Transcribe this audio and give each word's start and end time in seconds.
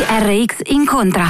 TRX 0.00 0.60
incontra. 0.70 1.26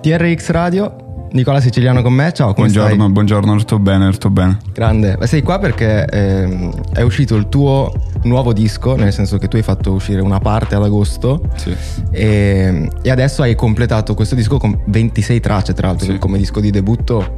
TRX 0.00 0.50
Radio, 0.50 1.28
Nicola 1.30 1.60
Siciliano 1.60 2.02
con 2.02 2.12
me, 2.12 2.32
ciao, 2.32 2.54
come 2.54 2.66
Buongiorno, 2.66 2.94
stai? 3.02 3.12
buongiorno, 3.12 3.56
tutto 3.58 3.78
bene, 3.78 4.10
tutto 4.10 4.30
bene. 4.30 4.58
Grande, 4.72 5.16
Ma 5.16 5.26
sei 5.26 5.42
qua 5.42 5.60
perché 5.60 6.04
ehm, 6.06 6.90
è 6.92 7.02
uscito 7.02 7.36
il 7.36 7.48
tuo 7.48 7.92
nuovo 8.24 8.52
disco, 8.52 8.96
nel 8.96 9.12
senso 9.12 9.38
che 9.38 9.46
tu 9.46 9.54
hai 9.54 9.62
fatto 9.62 9.92
uscire 9.92 10.20
una 10.22 10.40
parte 10.40 10.74
ad 10.74 10.82
agosto 10.82 11.40
Sì. 11.54 11.72
e, 12.10 12.90
e 13.00 13.08
adesso 13.10 13.42
hai 13.42 13.54
completato 13.54 14.14
questo 14.14 14.34
disco 14.34 14.58
con 14.58 14.76
26 14.86 15.38
tracce, 15.38 15.72
tra 15.72 15.86
l'altro, 15.86 16.10
Sì. 16.10 16.18
come 16.18 16.36
disco 16.38 16.58
di 16.58 16.72
debutto... 16.72 17.36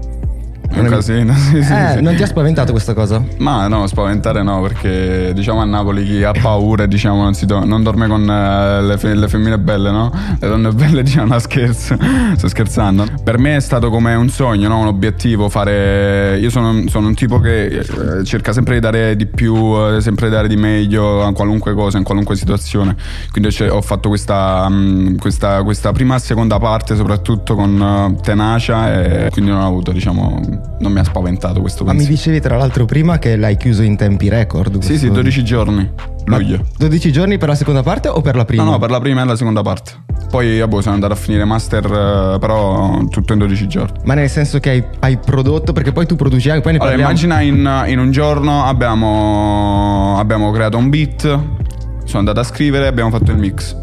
È 0.73 0.79
un 0.79 0.87
casino, 0.89 1.35
sì, 1.51 1.63
sì, 1.63 1.73
Eh, 1.73 1.93
sì. 1.97 2.01
non 2.01 2.15
ti 2.15 2.23
ha 2.23 2.27
spaventato 2.27 2.71
questa 2.73 2.95
cosa? 2.95 3.23
Ma 3.39 3.67
no, 3.67 3.87
spaventare 3.87 4.43
no, 4.43 4.61
perché 4.63 5.33
diciamo 5.35 5.61
a 5.61 5.65
Napoli 5.65 6.05
chi 6.07 6.23
ha 6.23 6.31
paura 6.33 6.87
diciamo 6.87 7.23
non, 7.23 7.35
si 7.35 7.45
do- 7.45 7.65
non 7.65 7.83
dorme 7.83 8.07
con 8.07 8.23
eh, 8.31 8.81
le, 8.83 8.97
fe- 8.97 9.15
le 9.15 9.29
femmine 9.29 9.59
belle, 9.59 9.91
no? 9.91 10.13
Le 10.39 10.49
donne 10.49 10.71
belle 10.73 11.03
diciamo 11.05 11.27
no 11.35 11.39
scherzo, 11.41 11.97
sto 12.37 12.49
scherzando. 12.49 13.05
Per 13.23 13.37
me 13.39 13.57
è 13.57 13.61
stato 13.61 13.91
come 13.91 14.15
un 14.15 14.29
sogno, 14.29 14.69
no? 14.69 14.79
un 14.79 14.87
obiettivo 14.87 15.49
fare... 15.49 16.39
Io 16.41 16.51
sono, 16.51 16.87
sono 16.89 17.09
un 17.09 17.15
tipo 17.15 17.41
che 17.41 17.67
eh, 17.67 18.25
cerca 18.25 18.53
sempre 18.53 18.75
di 18.75 18.81
dare 18.81 19.17
di 19.17 19.27
più, 19.27 19.75
eh, 19.77 20.01
sempre 20.01 20.29
di 20.29 20.35
dare 20.35 20.49
di 20.49 20.57
meglio 20.57 21.25
a 21.25 21.33
qualunque 21.33 21.75
cosa, 21.75 21.99
in 21.99 22.05
qualunque 22.05 22.37
situazione. 22.37 22.95
Quindi 23.33 23.51
cioè, 23.51 23.71
ho 23.71 23.83
fatto 23.83 24.09
questa, 24.09 24.69
mh, 24.69 25.17
questa, 25.19 25.63
questa 25.63 25.91
prima 25.93 26.15
e 26.15 26.19
seconda 26.21 26.59
parte 26.59 26.95
soprattutto 26.95 27.55
con 27.57 28.17
tenacia 28.23 28.93
e 29.03 29.31
quindi 29.31 29.51
non 29.51 29.61
ho 29.63 29.67
avuto 29.67 29.91
diciamo... 29.93 30.60
Non 30.81 30.93
mi 30.93 30.99
ha 31.01 31.05
spaventato 31.05 31.61
questo 31.61 31.85
Ma 31.85 31.93
mi 31.93 31.99
pensiero. 31.99 32.17
dicevi 32.23 32.41
tra 32.41 32.57
l'altro 32.57 32.85
prima 32.87 33.19
che 33.19 33.37
l'hai 33.37 33.57
chiuso 33.57 33.83
in 33.83 33.97
tempi 33.97 34.29
record. 34.29 34.81
Sì, 34.81 34.97
sì, 34.99 35.11
12 35.11 35.45
giorni. 35.45 35.91
Ma 36.27 36.39
Luglio. 36.39 36.65
12 36.79 37.13
giorni 37.13 37.37
per 37.39 37.49
la 37.49 37.55
seconda 37.55 37.83
parte 37.83 38.09
o 38.09 38.21
per 38.21 38.35
la 38.37 38.45
prima? 38.45 38.63
No, 38.63 38.71
no, 38.73 38.79
per 38.79 38.91
la 38.91 39.01
prima 39.01 39.23
e 39.23 39.25
la 39.27 39.37
seconda 39.37 39.63
parte. 39.63 39.93
Poi, 40.31 40.59
vabbè, 40.61 40.81
sono 40.81 40.95
andato 40.95 41.13
a 41.13 41.17
finire 41.17 41.45
master, 41.45 41.85
eh, 41.85 42.39
però 42.39 43.05
tutto 43.11 43.33
in 43.33 43.39
12 43.41 43.67
giorni. 43.67 43.99
Ma 44.05 44.15
nel 44.15 44.31
senso 44.31 44.59
che 44.61 44.71
hai, 44.71 44.85
hai 45.01 45.19
prodotto, 45.19 45.73
perché 45.73 45.93
poi 45.93 46.07
tu 46.07 46.15
produci 46.17 46.49
anche, 46.49 46.63
poi 46.63 46.73
ne 46.73 46.79
Allora, 46.79 46.97
parliamo. 46.97 47.21
immagina 47.29 47.41
in, 47.87 47.91
in 47.93 47.99
un 47.99 48.11
giorno 48.13 48.65
abbiamo, 48.65 50.17
abbiamo 50.19 50.51
creato 50.53 50.77
un 50.79 50.89
beat, 50.89 51.23
sono 51.23 52.19
andato 52.19 52.41
a 52.41 52.45
scrivere 52.45 52.85
e 52.85 52.89
abbiamo 52.89 53.11
fatto 53.11 53.31
il 53.33 53.39
mix. 53.39 53.77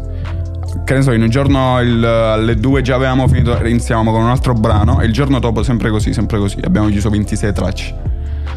Che 0.84 0.94
ne 0.94 1.02
so, 1.02 1.12
in 1.12 1.22
un 1.22 1.28
giorno 1.30 1.80
il- 1.80 2.04
alle 2.04 2.56
2 2.56 2.82
già 2.82 2.94
avevamo 2.94 3.26
finito, 3.28 3.58
iniziavamo 3.64 4.10
con 4.10 4.22
un 4.22 4.28
altro 4.28 4.54
brano 4.54 5.00
e 5.00 5.06
il 5.06 5.12
giorno 5.12 5.38
dopo 5.38 5.62
sempre 5.62 5.90
così, 5.90 6.12
sempre 6.12 6.38
così. 6.38 6.58
Abbiamo 6.62 6.88
chiuso 6.88 7.10
26 7.10 7.52
tracce. 7.52 7.94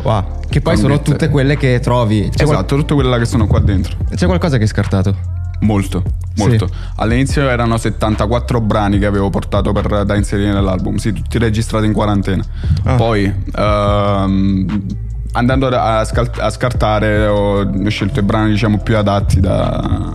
Wow. 0.04 0.40
Che 0.50 0.62
poi 0.62 0.76
sono 0.78 0.90
Commette. 0.96 1.12
tutte 1.12 1.30
quelle 1.30 1.58
che 1.58 1.80
trovi. 1.80 2.30
C'è, 2.34 2.44
qual- 2.44 2.58
esatto, 2.58 2.76
tutte 2.78 2.94
quelle 2.94 3.18
che 3.20 3.26
sono 3.26 3.48
qua 3.48 3.60
dentro. 3.60 3.96
c'è 4.14 4.26
qualcosa 4.26 4.58
che 4.58 4.64
hai 4.64 4.70
scartato? 4.70 5.16
Molto, 5.62 6.02
molto. 6.38 6.68
Sì. 6.68 6.74
All'inizio 6.96 7.48
erano 7.48 7.78
74 7.78 8.60
brani 8.62 8.98
che 8.98 9.06
avevo 9.06 9.30
portato 9.30 9.72
per- 9.74 10.06
da 10.06 10.16
inserire 10.16 10.52
nell'album, 10.54 10.96
sì, 10.96 11.14
tutti 11.14 11.38
registrati 11.38 11.86
in 11.86 11.94
quarantena. 11.94 12.44
Ah. 12.84 12.96
Poi, 12.96 13.32
ehm, 13.56 14.86
andando 15.34 15.68
a, 15.68 16.04
scal- 16.04 16.32
a 16.40 16.50
scartare, 16.50 17.28
ho 17.28 17.70
scelto 17.90 18.20
i 18.20 18.24
brani 18.24 18.50
diciamo 18.52 18.80
più 18.80 18.98
adatti 18.98 19.40
da, 19.40 20.12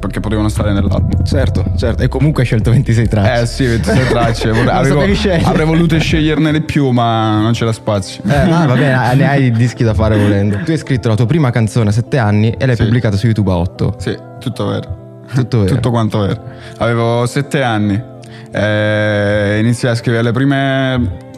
perché 0.00 0.18
potevano 0.20 0.48
stare 0.48 0.72
nell'album. 0.72 1.24
Certo, 1.24 1.64
certo. 1.76 2.02
E 2.02 2.08
comunque 2.08 2.42
hai 2.42 2.48
scelto 2.48 2.70
26 2.70 3.08
tracce. 3.08 3.42
Eh 3.42 3.46
sì, 3.46 3.64
26 3.66 4.06
tracce. 4.10 4.48
Avevo- 4.48 4.70
avrei 5.44 5.66
voluto 5.66 5.98
sceglierne 6.00 6.50
di 6.50 6.62
più, 6.62 6.90
ma 6.90 7.40
non 7.40 7.52
c'era 7.52 7.72
spazio. 7.72 8.22
Eh, 8.26 8.34
ah, 8.34 8.66
va 8.66 8.74
bene, 8.74 9.14
ne 9.14 9.28
hai 9.28 9.50
dischi 9.52 9.84
da 9.84 9.94
fare 9.94 10.16
volendo. 10.18 10.58
Tu 10.64 10.72
hai 10.72 10.78
scritto 10.78 11.08
la 11.08 11.14
tua 11.14 11.26
prima 11.26 11.50
canzone 11.50 11.90
a 11.90 11.92
7 11.92 12.18
anni 12.18 12.50
e 12.58 12.66
l'hai 12.66 12.74
Sì. 12.76 12.82
pubblicata 12.84 13.16
su 13.16 13.26
YouTube 13.26 13.50
a 13.52 13.56
8. 13.56 13.94
Sì, 13.98 14.16
tutto 14.40 14.66
vero. 14.66 14.98
Tutto 15.32 15.60
vero. 15.60 15.74
Tutto 15.74 15.90
quanto 15.90 16.18
vero. 16.20 16.42
Avevo 16.78 17.24
sette 17.26 17.62
anni. 17.62 18.02
E 18.52 19.58
iniziai 19.60 19.92
a 19.92 19.94
scrivere 19.94 20.24
le 20.24 20.32
prime. 20.32 21.28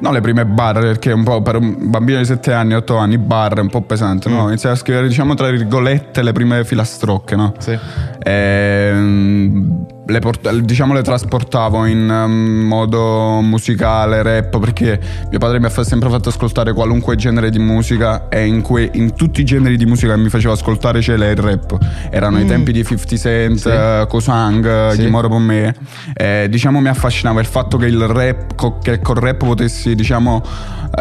No, 0.00 0.12
le 0.12 0.20
prime 0.20 0.44
barre, 0.44 0.80
perché 0.80 1.12
un 1.12 1.24
po' 1.24 1.42
per 1.42 1.56
un 1.56 1.90
bambino 1.90 2.18
di 2.18 2.24
7 2.24 2.52
anni, 2.52 2.74
8 2.74 2.96
anni, 2.96 3.18
barre 3.18 3.56
è 3.56 3.62
un 3.62 3.70
po' 3.70 3.82
pesante, 3.82 4.28
no? 4.28 4.48
Iniziai 4.48 4.72
a 4.72 4.76
scrivere, 4.76 5.08
diciamo, 5.08 5.34
tra 5.34 5.50
virgolette, 5.50 6.22
le 6.22 6.32
prime 6.32 6.64
filastrocche, 6.64 7.36
no? 7.36 7.54
Sì. 7.58 7.78
Ehm, 8.22 9.86
le, 10.04 10.18
port- 10.18 10.50
diciamo 10.60 10.94
le 10.94 11.02
trasportavo 11.02 11.86
in 11.86 12.08
um, 12.08 12.66
modo 12.66 13.40
musicale, 13.40 14.22
rap, 14.22 14.58
perché 14.58 15.00
mio 15.30 15.38
padre 15.38 15.60
mi 15.60 15.66
ha 15.66 15.70
fa- 15.70 15.84
sempre 15.84 16.10
fatto 16.10 16.28
ascoltare 16.28 16.72
qualunque 16.72 17.14
genere 17.16 17.50
di 17.50 17.58
musica 17.60 18.28
e 18.28 18.44
in, 18.46 18.62
que- 18.62 18.90
in 18.94 19.14
tutti 19.14 19.40
i 19.40 19.44
generi 19.44 19.76
di 19.76 19.86
musica 19.86 20.14
che 20.14 20.20
mi 20.20 20.28
faceva 20.28 20.54
ascoltare 20.54 21.00
c'era 21.00 21.30
il 21.30 21.36
rap. 21.36 21.78
Erano 22.10 22.40
i 22.40 22.46
tempi 22.46 22.72
di 22.72 22.84
50 22.84 23.16
Cent, 23.16 23.58
Sì. 23.58 23.68
eh, 23.68 24.04
Kosang, 24.08 24.66
eh, 24.66 24.90
Sì. 24.94 25.02
Chi 25.02 25.06
Moro 25.08 25.28
con 25.28 25.42
me. 25.42 25.74
Eh, 26.14 26.46
diciamo 26.50 26.80
mi 26.80 26.88
affascinava 26.88 27.40
il 27.40 27.46
fatto 27.46 27.76
che 27.76 27.86
il 27.86 28.06
rap, 28.06 28.54
co- 28.56 28.78
che 28.78 28.98
col 29.00 29.16
rap 29.16 29.36
potessi, 29.38 29.94
diciamo, 29.94 30.42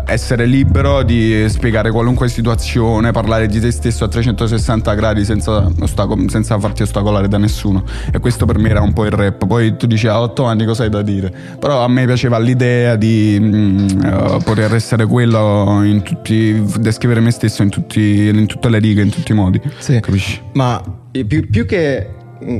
essere 0.06 0.45
libero 0.45 1.04
di 1.04 1.45
spiegare 1.50 1.92
qualunque 1.92 2.30
situazione, 2.30 3.12
parlare 3.12 3.47
di 3.47 3.59
te 3.59 3.71
stesso 3.71 4.06
a 4.06 4.07
360 4.07 4.94
gradi 4.94 5.25
senza, 5.25 5.69
ostaco- 5.81 6.18
senza 6.30 6.57
farti 6.59 6.83
ostacolare 6.83 7.27
da 7.27 7.38
nessuno. 7.38 7.83
E 8.12 8.19
questo 8.19 8.45
per 8.45 8.57
me 8.57 8.69
era 8.69 8.81
un 8.81 8.91
po' 8.94 9.06
il 9.06 9.12
rap. 9.12 9.46
Poi 9.46 9.76
tu 9.78 9.88
dici 9.88 10.08
a 10.08 10.20
8 10.22 10.44
anni 10.44 10.66
cosa 10.66 10.84
hai 10.84 10.90
da 10.90 11.02
dire. 11.02 11.34
Però 11.60 11.84
a 11.84 11.88
me 11.88 12.06
piaceva 12.06 12.40
l'idea 12.40 12.96
di 12.96 13.36
eh, 13.36 14.38
poter 14.44 14.74
essere 14.74 15.06
quello 15.06 15.82
in 15.84 16.02
tutti, 16.02 16.64
descrivere 16.80 17.20
me 17.20 17.32
stesso 17.32 17.64
in, 17.64 17.70
tutti, 17.70 18.28
in 18.28 18.46
tutte 18.46 18.70
le 18.70 18.80
righe, 18.80 19.02
in 19.02 19.10
tutti 19.10 19.32
i 19.32 19.36
modi. 19.36 19.62
Sì. 19.78 20.00
Capisci? 20.00 20.42
Ma 20.54 20.82
più, 21.12 21.50
più 21.50 21.66
che 21.66 22.10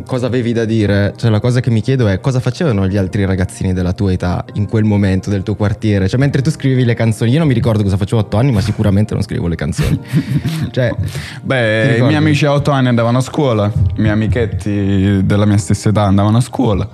cosa 0.06 0.28
avevi 0.28 0.54
da 0.54 0.66
dire, 0.66 1.14
cioè 1.16 1.30
la 1.30 1.40
cosa 1.40 1.60
che 1.60 1.70
mi 1.70 1.82
chiedo 1.82 2.08
è 2.08 2.20
cosa 2.20 2.40
facevano 2.40 2.88
gli 2.88 2.98
altri 2.98 3.26
ragazzini 3.26 3.74
della 3.74 3.94
tua 3.94 4.12
età 4.12 4.46
in 4.54 4.68
quel 4.68 4.84
momento 4.84 5.30
del 5.30 5.44
tuo 5.44 5.56
quartiere? 5.56 6.08
Cioè 6.08 6.20
mentre 6.20 6.42
tu 6.42 6.50
scrivevi 6.50 6.84
le 6.84 6.94
canzoni, 6.94 7.32
io 7.32 7.40
non 7.40 7.48
mi 7.48 7.54
ricordo 7.54 7.84
cosa 7.84 7.98
facevo 7.98 8.22
a 8.22 8.24
otto 8.26 8.38
anni, 8.38 8.52
ma 8.52 8.62
sicuramente 8.62 9.14
non 9.14 9.24
scrivevo 9.24 9.48
le 9.48 9.56
canzoni. 9.56 10.00
cioè, 10.72 10.94
Beh, 11.42 11.98
i 11.98 12.02
miei 12.02 12.16
amici 12.16 12.46
a 12.46 12.54
otto 12.54 12.72
anni 12.72 12.88
andavano 12.88 13.18
a 13.18 13.22
scuola, 13.22 13.72
i 13.96 14.02
miei 14.02 14.14
amichetti 14.14 15.26
della 15.26 15.46
mia 15.46 15.58
stessa 15.58 15.90
età 15.90 16.04
andavano 16.04 16.38
a 16.38 16.42
scuola, 16.42 16.88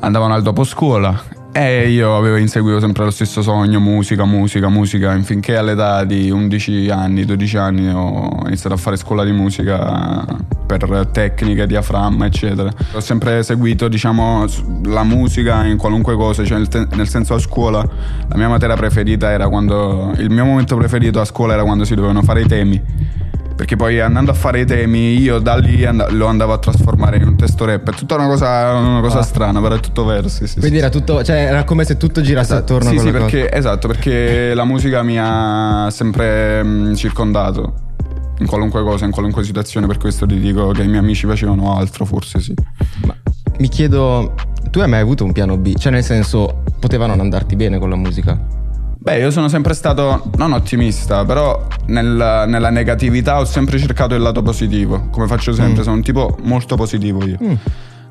andavano 0.00 0.34
al 0.34 0.42
dopo 0.42 0.64
scuola 0.64 1.42
e 1.56 1.88
io 1.88 2.16
avevo 2.16 2.36
inseguito 2.36 2.80
sempre 2.80 3.04
lo 3.04 3.12
stesso 3.12 3.40
sogno, 3.40 3.78
musica, 3.78 4.24
musica, 4.24 4.68
musica, 4.68 5.16
finché 5.22 5.56
all'età 5.56 6.02
di 6.02 6.28
11 6.28 6.90
anni, 6.90 7.24
12 7.24 7.56
anni 7.56 7.88
ho 7.88 8.42
iniziato 8.46 8.74
a 8.74 8.76
fare 8.76 8.96
scuola 8.96 9.22
di 9.22 9.30
musica 9.30 10.26
per 10.66 11.08
tecniche, 11.12 11.64
diaframma, 11.68 12.26
eccetera. 12.26 12.72
Ho 12.94 13.00
sempre 13.00 13.44
seguito, 13.44 13.86
diciamo, 13.86 14.44
la 14.86 15.04
musica 15.04 15.64
in 15.64 15.76
qualunque 15.76 16.16
cosa, 16.16 16.44
cioè 16.44 16.60
nel, 16.90 17.08
senso 17.08 17.34
a 17.34 17.38
scuola 17.38 17.88
la 18.26 18.36
mia 18.36 18.48
materia 18.48 18.74
preferita 18.74 19.30
era 19.30 19.46
quando... 19.48 20.12
il 20.16 20.30
mio 20.30 20.44
momento 20.44 20.76
preferito 20.76 21.20
a 21.20 21.24
scuola 21.24 21.52
era 21.52 21.62
quando 21.62 21.84
si 21.84 21.94
dovevano 21.94 22.22
fare 22.22 22.40
i 22.40 22.46
temi 22.46 22.82
perché 23.54 23.76
poi 23.76 24.00
andando 24.00 24.32
a 24.32 24.34
fare 24.34 24.60
i 24.60 24.66
temi 24.66 25.18
io 25.18 25.38
da 25.38 25.56
lì 25.56 25.84
and- 25.84 26.10
lo 26.10 26.26
andavo 26.26 26.52
a 26.52 26.58
trasformare 26.58 27.18
in 27.18 27.26
un 27.28 27.36
testo 27.36 27.64
rap 27.64 27.90
è 27.90 27.94
tutta 27.94 28.16
una 28.16 28.26
cosa, 28.26 28.72
una 28.74 29.00
cosa 29.00 29.20
ah. 29.20 29.22
strana 29.22 29.60
però 29.60 29.76
è 29.76 29.80
tutto 29.80 30.04
vero 30.04 30.28
sì, 30.28 30.46
sì, 30.46 30.58
quindi 30.58 30.78
sì, 30.78 30.82
era 30.82 30.90
tutto 30.90 31.22
cioè 31.22 31.36
era 31.36 31.64
come 31.64 31.84
se 31.84 31.96
tutto 31.96 32.20
girasse 32.20 32.54
esatto. 32.54 32.74
attorno 32.74 32.90
sì, 32.90 32.96
a 32.96 33.00
sì 33.00 33.10
perché, 33.12 33.40
cosa. 33.42 33.54
esatto 33.54 33.88
perché 33.88 34.54
la 34.54 34.64
musica 34.64 35.02
mi 35.02 35.18
ha 35.18 35.88
sempre 35.90 36.62
mh, 36.62 36.94
circondato 36.96 37.74
in 38.38 38.46
qualunque 38.46 38.82
cosa 38.82 39.04
in 39.04 39.12
qualunque 39.12 39.44
situazione 39.44 39.86
per 39.86 39.98
questo 39.98 40.26
ti 40.26 40.38
dico 40.40 40.70
che 40.72 40.82
i 40.82 40.88
miei 40.88 40.98
amici 40.98 41.26
facevano 41.26 41.76
altro 41.76 42.04
forse 42.04 42.40
sì 42.40 42.54
ma 43.06 43.14
mi 43.58 43.68
chiedo 43.68 44.34
tu 44.70 44.80
hai 44.80 44.88
mai 44.88 45.00
avuto 45.00 45.24
un 45.24 45.32
piano 45.32 45.56
B 45.56 45.74
cioè 45.76 45.92
nel 45.92 46.02
senso 46.02 46.62
poteva 46.80 47.06
non 47.06 47.20
andarti 47.20 47.54
bene 47.54 47.78
con 47.78 47.88
la 47.88 47.96
musica 47.96 48.53
Beh, 49.04 49.18
io 49.18 49.30
sono 49.30 49.48
sempre 49.48 49.74
stato 49.74 50.30
non 50.36 50.54
ottimista, 50.54 51.26
però 51.26 51.66
nel, 51.88 52.44
nella 52.46 52.70
negatività 52.70 53.38
ho 53.38 53.44
sempre 53.44 53.78
cercato 53.78 54.14
il 54.14 54.22
lato 54.22 54.40
positivo, 54.40 55.08
come 55.10 55.26
faccio 55.26 55.52
sempre, 55.52 55.82
mm. 55.82 55.84
sono 55.84 55.96
un 55.96 56.02
tipo 56.02 56.38
molto 56.44 56.74
positivo 56.74 57.22
io. 57.26 57.36
Mm. 57.42 57.52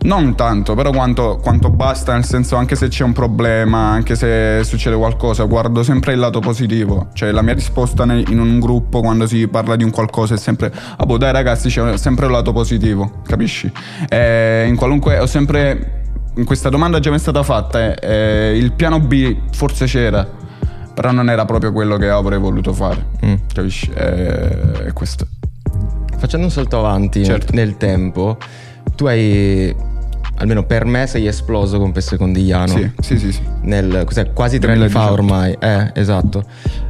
Non 0.03 0.35
tanto, 0.35 0.75
però 0.75 0.91
quanto, 0.91 1.39
quanto, 1.41 1.71
basta, 1.71 2.13
nel 2.13 2.25
senso 2.25 2.57
anche 2.57 2.75
se 2.75 2.89
c'è 2.89 3.03
un 3.03 3.11
problema, 3.11 3.89
anche 3.89 4.13
se 4.13 4.63
succede 4.63 4.95
qualcosa, 4.95 5.45
guardo 5.45 5.81
sempre 5.81 6.13
il 6.13 6.19
lato 6.19 6.39
positivo. 6.41 7.07
Cioè 7.13 7.31
la 7.31 7.41
mia 7.41 7.55
risposta 7.55 8.03
in 8.03 8.39
un 8.39 8.59
gruppo 8.59 8.99
quando 8.99 9.25
si 9.25 9.47
parla 9.47 9.75
di 9.75 9.83
un 9.83 9.89
qualcosa 9.89 10.35
è 10.35 10.37
sempre, 10.37 10.71
ah 10.95 11.05
boh 11.07 11.17
dai 11.17 11.31
ragazzi 11.31 11.69
c'è 11.69 11.97
sempre 11.97 12.27
un 12.27 12.33
lato 12.33 12.51
positivo, 12.53 13.21
capisci? 13.25 13.71
E 14.07 14.65
in 14.67 14.75
qualunque, 14.75 15.17
ho 15.17 15.25
sempre, 15.25 16.03
in 16.35 16.45
questa 16.45 16.69
domanda 16.69 16.99
già 16.99 17.09
mi 17.09 17.15
è 17.15 17.19
stata 17.19 17.41
fatta, 17.41 17.95
eh, 17.95 18.55
il 18.55 18.73
piano 18.73 18.99
B 18.99 19.35
forse 19.53 19.85
c'era 19.85 20.41
però 20.93 21.11
non 21.11 21.29
era 21.29 21.45
proprio 21.45 21.71
quello 21.71 21.97
che 21.97 22.09
avrei 22.09 22.39
voluto 22.39 22.73
fare. 22.73 23.05
Mm. 23.25 23.33
Capisci? 23.53 23.89
È, 23.91 24.03
è 24.03 24.93
questo. 24.93 25.27
Facendo 26.17 26.45
un 26.45 26.51
salto 26.51 26.77
avanti 26.79 27.23
certo. 27.25 27.53
nel 27.53 27.77
tempo, 27.77 28.37
tu 28.95 29.05
hai 29.05 29.75
almeno 30.37 30.63
per 30.63 30.85
me 30.85 31.05
sei 31.07 31.27
esploso 31.27 31.79
con 31.79 31.91
Pesse 31.91 32.17
Condigliano. 32.17 32.67
Sì, 32.67 32.91
sì, 32.99 33.17
sì. 33.17 33.31
sì. 33.31 33.41
Nel, 33.61 34.03
cos'è, 34.05 34.31
quasi 34.33 34.59
tre 34.59 34.73
anni 34.73 34.89
fa 34.89 35.11
ormai. 35.11 35.55
Eh, 35.59 35.91
esatto. 35.93 36.43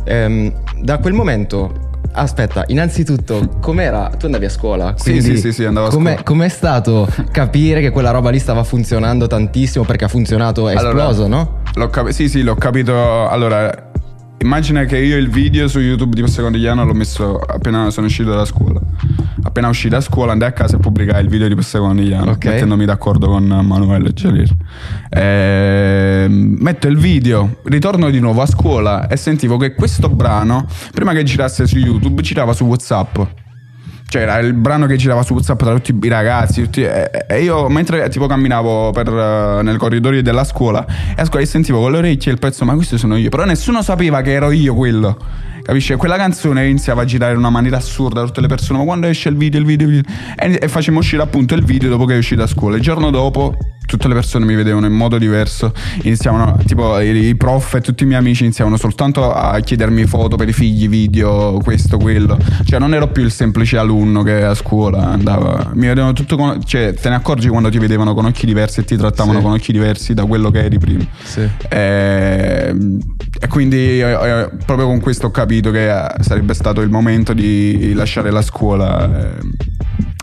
Ehm, 0.05 0.53
da 0.81 0.97
quel 0.99 1.13
momento 1.13 1.91
Aspetta, 2.15 2.63
innanzitutto, 2.67 3.57
com'era? 3.59 4.11
Tu 4.17 4.25
andavi 4.25 4.45
a 4.45 4.49
scuola? 4.49 4.93
Sì, 4.97 5.21
sì, 5.21 5.37
sì, 5.37 5.51
sì, 5.51 5.65
andavo 5.65 5.87
a 5.87 5.89
com'è, 5.89 6.09
scuola. 6.09 6.23
Com'è 6.23 6.49
stato 6.49 7.07
capire 7.31 7.81
che 7.81 7.89
quella 7.89 8.11
roba 8.11 8.29
lì 8.29 8.39
stava 8.39 8.63
funzionando 8.63 9.25
tantissimo 9.27 9.83
perché 9.83 10.05
ha 10.05 10.07
funzionato, 10.07 10.69
è 10.69 10.75
allora, 10.75 11.09
esploso, 11.09 11.27
no? 11.27 11.61
L'ho 11.73 11.89
cap- 11.89 12.09
sì, 12.09 12.29
sì, 12.29 12.43
l'ho 12.43 12.55
capito. 12.55 13.27
Allora, 13.27 13.82
Immagina 14.43 14.83
che 14.83 14.97
io 14.97 15.15
il 15.15 15.29
video 15.29 15.69
su 15.69 15.79
YouTube 15.79 16.15
di 16.15 16.21
Passacondigliano 16.21 16.83
l'ho 16.83 16.93
messo 16.93 17.39
appena 17.39 17.89
sono 17.91 18.07
uscito 18.07 18.35
da 18.35 18.43
scuola. 18.43 18.81
Appena 19.41 19.69
uscito 19.69 19.95
da 19.95 20.01
scuola 20.01 20.33
andai 20.33 20.49
a 20.49 20.51
casa 20.51 20.75
e 20.75 20.79
pubblicai 20.79 21.23
il 21.23 21.29
video 21.29 21.47
di 21.47 21.55
Passacondigliano 21.55 22.31
okay. 22.31 22.51
mettendomi 22.51 22.83
d'accordo 22.83 23.27
con 23.27 23.45
Manuel 23.45 24.11
Jalir. 24.11 24.49
E... 25.09 26.27
Metto 26.29 26.87
il 26.89 26.97
video, 26.97 27.61
ritorno 27.63 28.09
di 28.09 28.19
nuovo 28.19 28.41
a 28.41 28.45
scuola 28.45 29.07
e 29.07 29.15
sentivo 29.15 29.55
che 29.55 29.75
questo 29.75 30.09
brano, 30.09 30.67
prima 30.91 31.13
che 31.13 31.23
girasse 31.23 31.65
su 31.65 31.77
YouTube, 31.77 32.21
girava 32.21 32.51
su 32.51 32.65
WhatsApp. 32.65 33.42
Cioè, 34.13 34.21
era 34.21 34.37
il 34.37 34.53
brano 34.53 34.85
che 34.85 34.95
girava 34.95 35.23
su 35.23 35.33
WhatsApp 35.33 35.59
tra 35.59 35.73
tutti 35.73 35.97
i 35.99 36.07
ragazzi. 36.07 36.61
Tutti, 36.61 36.83
e, 36.83 37.25
e, 37.27 37.41
io, 37.41 37.67
mentre 37.67 38.07
tipo 38.09 38.27
camminavo 38.27 38.91
per, 38.91 39.11
uh, 39.11 39.63
nel 39.63 39.77
corridoio 39.77 40.21
della 40.21 40.43
scuola, 40.43 40.85
e 40.85 41.19
a 41.19 41.25
scuola 41.25 41.43
sentivo 41.47 41.79
con 41.79 41.93
le 41.93 41.97
orecchie 41.97 42.31
il 42.31 42.37
pezzo, 42.37 42.63
ma 42.63 42.75
questo 42.75 42.95
sono 42.99 43.15
io. 43.15 43.29
Però 43.29 43.43
nessuno 43.43 43.81
sapeva 43.81 44.21
che 44.21 44.33
ero 44.33 44.51
io 44.51 44.75
quello. 44.75 45.17
Capisci? 45.63 45.95
Quella 45.95 46.17
canzone 46.17 46.67
iniziava 46.67 47.03
a 47.03 47.05
girare 47.05 47.31
in 47.31 47.37
una 47.37 47.49
maniera 47.49 47.77
assurda 47.77 48.23
tutte 48.25 48.41
le 48.41 48.47
persone. 48.47 48.79
Ma 48.79 48.85
quando 48.85 49.07
esce 49.07 49.29
il 49.29 49.37
video, 49.37 49.61
il 49.61 49.65
video, 49.65 49.87
il 49.87 49.93
video. 49.93 50.11
E, 50.37 50.59
e 50.61 50.67
facciamo 50.67 50.99
uscire 50.99 51.21
appunto 51.21 51.55
il 51.55 51.63
video 51.63 51.89
dopo 51.89 52.03
che 52.03 52.15
è 52.15 52.17
uscito 52.17 52.43
a 52.43 52.47
scuola. 52.47 52.75
Il 52.75 52.81
giorno 52.81 53.09
dopo 53.11 53.57
tutte 53.85 54.07
le 54.07 54.13
persone 54.13 54.45
mi 54.45 54.55
vedevano 54.55 54.87
in 54.87 54.93
modo 54.93 55.17
diverso. 55.17 55.71
Iniziavano, 56.01 56.57
tipo, 56.65 56.99
i, 56.99 57.35
prof 57.35 57.75
e 57.75 57.81
tutti 57.81 58.03
i 58.03 58.05
miei 58.05 58.19
amici 58.19 58.43
iniziavano 58.43 58.75
soltanto 58.75 59.31
a 59.31 59.57
chiedermi 59.59 60.05
foto 60.05 60.35
per 60.35 60.49
i 60.49 60.53
figli, 60.53 60.89
video, 60.89 61.59
questo, 61.63 61.97
quello. 61.97 62.37
Cioè, 62.65 62.79
non 62.79 62.93
ero 62.93 63.07
più 63.07 63.23
il 63.23 63.31
semplice 63.31 63.77
alunno 63.77 64.21
che 64.23 64.43
a 64.43 64.55
scuola 64.55 65.11
andava. 65.11 65.71
Mi 65.75 65.87
vedevano 65.87 66.13
tutto 66.13 66.35
con. 66.35 66.61
Cioè, 66.63 66.93
te 66.93 67.07
ne 67.07 67.15
accorgi 67.15 67.47
quando 67.47 67.69
ti 67.69 67.77
vedevano 67.77 68.13
con 68.13 68.25
occhi 68.25 68.45
diversi 68.45 68.81
e 68.81 68.83
ti 68.83 68.97
trattavano 68.97 69.37
sì. 69.37 69.43
con 69.43 69.53
occhi 69.53 69.71
diversi 69.71 70.13
da 70.13 70.25
quello 70.25 70.51
che 70.51 70.63
eri 70.63 70.77
prima. 70.77 71.05
Sì. 71.23 71.47
E, 71.69 72.75
e 73.39 73.47
quindi 73.47 74.01
eh, 74.01 74.11
eh, 74.11 74.49
proprio 74.65 74.87
con 74.87 74.99
questo 74.99 75.27
ho 75.27 75.31
capito 75.31 75.52
che 75.61 76.07
sarebbe 76.19 76.53
stato 76.53 76.81
il 76.81 76.89
momento 76.89 77.33
di 77.33 77.93
lasciare 77.93 78.31
la 78.31 78.41
scuola. 78.41 79.03
Eh, 79.05 79.71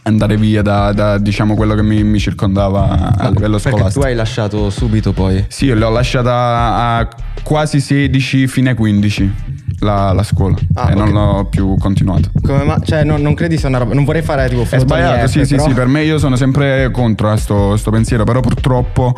andare 0.03 0.37
via 0.37 0.63
da, 0.63 0.93
da, 0.93 1.19
diciamo 1.19 1.55
quello 1.55 1.75
che 1.75 1.83
mi, 1.83 2.03
mi 2.03 2.19
circondava 2.19 3.15
a 3.17 3.29
livello 3.29 3.59
perché 3.59 3.77
scolastico. 3.77 4.01
tu 4.01 4.07
hai 4.07 4.15
lasciato 4.15 4.71
subito 4.71 5.13
poi? 5.13 5.45
Sì, 5.49 5.69
l'ho 5.73 5.91
lasciata 5.91 6.75
a 6.75 7.09
quasi 7.43 7.81
16, 7.81 8.49
fine 8.49 8.75
15 8.75 9.33
la, 9.81 10.13
la 10.13 10.23
scuola 10.23 10.57
ah, 10.75 10.91
e 10.91 10.93
okay. 10.93 10.95
non 10.95 11.13
l'ho 11.13 11.45
più 11.47 11.77
continuato. 11.79 12.31
Come 12.43 12.65
ma, 12.65 12.79
cioè, 12.83 13.05
non, 13.05 13.21
non, 13.21 13.35
credi 13.35 13.57
sia 13.57 13.69
una 13.69 13.79
roba. 13.79 13.95
Non 13.95 14.05
vorrei 14.05 14.23
fare 14.23 14.49
tipo 14.49 14.67
È 14.69 14.79
sbagliato, 14.79 15.27
sì, 15.27 15.45
sì, 15.45 15.59
sì. 15.59 15.73
Per 15.73 15.87
me 15.87 16.03
io 16.05 16.19
sono 16.19 16.37
sempre 16.37 16.91
contro 16.91 17.31
a 17.31 17.37
sto, 17.37 17.77
sto, 17.77 17.91
pensiero. 17.91 18.25
Però 18.25 18.41
purtroppo 18.41 19.15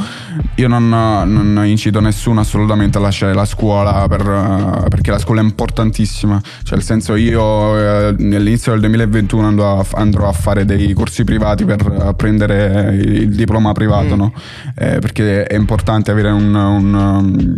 io 0.57 0.69
non, 0.69 0.88
non, 0.88 1.62
incito 1.66 2.00
nessuno 2.00 2.40
assolutamente 2.40 2.99
a 2.99 3.00
lasciare 3.00 3.35
la 3.35 3.45
scuola 3.45 4.07
per, 4.09 4.87
perché 4.88 5.11
la 5.11 5.19
scuola 5.19 5.40
è 5.40 5.45
importantissima. 5.45 6.40
Cioè, 6.62 6.76
nel 6.76 6.85
senso, 6.85 7.16
io 7.16 7.78
eh, 7.78 8.14
nell'inizio 8.19 8.73
del 8.73 8.81
2021 8.83 9.47
andrò 9.47 9.81
a, 9.81 9.87
andrò 9.95 10.28
a, 10.28 10.33
fare 10.33 10.64
dei 10.64 10.92
corsi 10.92 11.25
privati 11.25 11.64
per 11.64 12.14
prendere 12.16 12.95
il 12.95 13.35
diploma 13.35 13.73
privato, 13.73 14.14
mm. 14.14 14.19
no? 14.19 14.33
Eh, 14.76 14.99
perché 14.99 15.45
è 15.45 15.57
importante 15.57 16.11
avere 16.11 16.31
un, 16.31 16.54
un, 16.54 17.54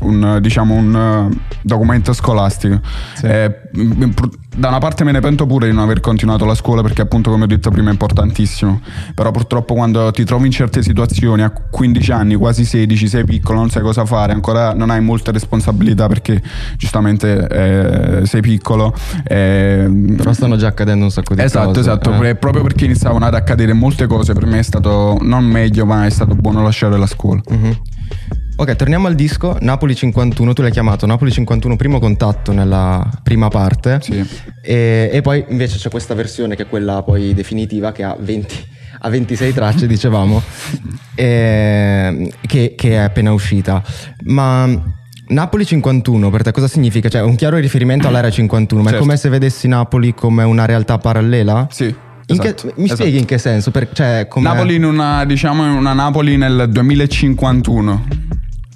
un 0.00 0.38
diciamo 0.40 0.74
un 0.74 1.36
documento 1.62 2.12
scolastico 2.12 2.43
scolastico. 2.44 2.80
Sì. 3.14 3.26
Eh, 3.26 3.60
da 4.56 4.68
una 4.68 4.78
parte 4.78 5.02
me 5.02 5.10
ne 5.10 5.20
pento 5.20 5.46
pure 5.46 5.66
di 5.66 5.74
non 5.74 5.82
aver 5.82 5.98
continuato 6.00 6.44
la 6.44 6.54
scuola 6.54 6.80
perché 6.80 7.02
appunto 7.02 7.30
come 7.30 7.44
ho 7.44 7.46
detto 7.46 7.70
prima 7.70 7.88
è 7.88 7.92
importantissimo. 7.92 8.80
Però 9.14 9.30
purtroppo 9.30 9.74
quando 9.74 10.10
ti 10.12 10.24
trovi 10.24 10.46
in 10.46 10.52
certe 10.52 10.82
situazioni 10.82 11.42
a 11.42 11.50
15 11.50 12.12
anni, 12.12 12.34
quasi 12.36 12.64
16, 12.64 13.08
sei 13.08 13.24
piccolo, 13.24 13.58
non 13.58 13.70
sai 13.70 13.82
cosa 13.82 14.04
fare, 14.04 14.32
ancora 14.32 14.72
non 14.74 14.90
hai 14.90 15.00
molte 15.00 15.32
responsabilità 15.32 16.06
perché 16.06 16.40
giustamente 16.76 17.48
eh, 17.48 18.26
sei 18.26 18.40
piccolo. 18.40 18.94
Eh, 19.24 20.12
Però 20.16 20.32
stanno 20.32 20.56
già 20.56 20.68
accadendo 20.68 21.04
un 21.04 21.10
sacco 21.10 21.34
di 21.34 21.42
esatto, 21.42 21.68
cose. 21.68 21.80
Esatto, 21.80 22.10
esatto. 22.10 22.24
Eh. 22.24 22.34
Proprio 22.36 22.62
perché 22.62 22.84
iniziavano 22.84 23.24
ad 23.24 23.34
accadere 23.34 23.72
molte 23.72 24.06
cose, 24.06 24.34
per 24.34 24.46
me 24.46 24.58
è 24.58 24.62
stato 24.62 25.18
non 25.20 25.44
meglio, 25.44 25.84
ma 25.86 26.06
è 26.06 26.10
stato 26.10 26.34
buono 26.34 26.62
lasciare 26.62 26.96
la 26.96 27.06
scuola. 27.06 27.40
Mm-hmm. 27.52 27.72
Ok, 28.56 28.76
torniamo 28.76 29.08
al 29.08 29.16
disco 29.16 29.56
Napoli 29.62 29.96
51, 29.96 30.52
tu 30.52 30.62
l'hai 30.62 30.70
chiamato 30.70 31.06
Napoli 31.06 31.32
51 31.32 31.74
primo 31.74 31.98
contatto 31.98 32.52
nella 32.52 33.04
prima 33.24 33.48
parte 33.48 33.98
sì. 34.00 34.24
e, 34.62 35.10
e, 35.12 35.20
poi 35.22 35.44
invece 35.48 35.76
c'è 35.76 35.90
questa 35.90 36.14
versione 36.14 36.54
che 36.54 36.62
è 36.62 36.68
quella 36.68 37.02
poi 37.02 37.34
definitiva 37.34 37.90
che 37.90 38.04
ha 38.04 38.16
20, 38.16 38.66
ha 39.00 39.08
26 39.08 39.52
tracce 39.52 39.86
dicevamo 39.88 40.40
e, 41.16 42.32
che, 42.46 42.74
che 42.76 42.90
è 42.90 42.96
appena 42.96 43.32
uscita 43.32 43.82
ma 44.26 44.94
Napoli 45.26 45.66
51 45.66 46.30
per 46.30 46.42
te 46.42 46.52
cosa 46.52 46.68
significa? 46.68 47.08
Cioè 47.08 47.22
un 47.22 47.34
chiaro 47.34 47.56
riferimento 47.56 48.06
all'area 48.06 48.30
51 48.30 48.82
ma 48.82 48.88
certo. 48.90 49.02
è 49.02 49.06
come 49.06 49.18
se 49.18 49.28
vedessi 49.30 49.66
Napoli 49.66 50.14
come 50.14 50.44
una 50.44 50.64
realtà 50.64 50.98
parallela? 50.98 51.66
Sì 51.72 52.02
Esatto, 52.26 52.68
che, 52.68 52.72
mi 52.76 52.84
esatto. 52.84 53.02
spieghi 53.02 53.18
in 53.18 53.26
che 53.26 53.36
senso? 53.36 53.70
Per, 53.70 53.90
cioè, 53.92 54.26
Napoli 54.36 54.76
in 54.76 54.84
una, 54.84 55.26
diciamo, 55.26 55.62
in 55.64 55.72
una 55.72 55.92
Napoli 55.92 56.38
nel 56.38 56.68
2051. 56.70 58.06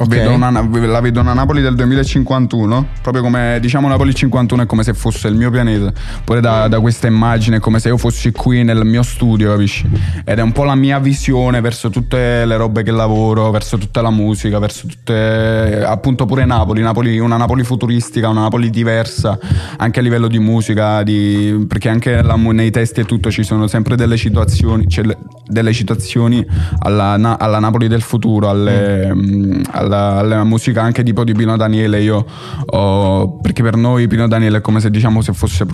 Ok. 0.01 0.09
Vedo 0.09 0.31
una- 0.33 0.51
la 0.51 1.01
vedo 1.01 1.21
una 1.21 1.33
Napoli 1.33 1.61
del 1.61 1.75
2051, 1.75 2.87
proprio 3.03 3.21
come 3.23 3.59
diciamo 3.61 3.89
Napoli 3.89 4.15
51 4.15 4.63
è 4.63 4.67
come 4.67 4.85
se 4.85 4.95
fosse 4.95 5.27
il 5.27 5.35
mio 5.35 5.51
pianeta. 5.51 5.93
Pure 6.23 6.41
da, 6.41 6.69
da 6.69 6.79
questa 6.79 7.09
immagine 7.09 7.59
come 7.59 7.81
se 7.81 7.89
io 7.89 7.97
fossi 7.97 8.31
qui 8.31 8.63
nel 8.63 8.85
mio 8.85 9.03
studio, 9.03 9.51
capisci? 9.51 9.89
Ed 10.25 10.39
è 10.39 10.43
un 10.43 10.53
po' 10.53 10.63
la 10.63 10.77
mia 10.77 11.01
visione 11.01 11.61
verso 11.61 11.91
tutte 11.91 12.45
le 12.45 12.57
robe 12.57 12.85
che 12.85 12.93
lavoro, 12.93 13.51
verso 13.51 13.77
tutta 13.77 14.01
la 14.01 14.11
musica, 14.11 14.61
verso 14.61 14.87
tutte 14.87 15.83
appunto 15.85 16.27
pure 16.27 16.45
Napoli, 16.45 16.81
Napoli 16.81 17.19
una 17.19 17.37
Napoli 17.37 17.65
futuristica, 17.65 18.29
una 18.29 18.43
Napoli 18.43 18.71
diversa, 18.71 19.37
anche 19.79 19.99
a 19.99 20.03
livello 20.03 20.29
di 20.29 20.39
musica, 20.39 21.03
di- 21.03 21.65
perché 21.69 21.89
anche 21.89 22.23
la 22.23 22.37
nei 22.37 22.71
testi 22.71 23.01
e 23.01 23.05
tutto 23.05 23.33
ci 23.33 23.43
sono 23.43 23.67
sempre 23.67 23.97
delle 23.97 24.17
citazioni, 24.17 24.87
c'è 24.87 25.03
le- 25.03 25.19
delle 25.49 25.73
citazioni 25.73 26.45
alla, 26.81 27.39
alla 27.39 27.59
Napoli 27.59 27.89
del 27.89 28.03
futuro, 28.03 28.49
alle, 28.49 29.13
mh, 29.13 29.63
alla, 29.71 30.17
alla 30.19 30.45
musica 30.45 30.83
anche 30.83 31.03
tipo 31.03 31.25
di 31.25 31.33
Pino 31.33 31.57
Daniele. 31.57 32.01
Io 32.03 32.25
ho- 32.67 33.39
perché 33.41 33.63
per 33.63 33.77
noi 33.77 34.07
Pino 34.07 34.29
Daniele 34.29 34.59
è 34.59 34.61
come 34.61 34.81
se 34.81 34.91
diciamo 34.91 35.21
se 35.21 35.33
fosse, 35.33 35.67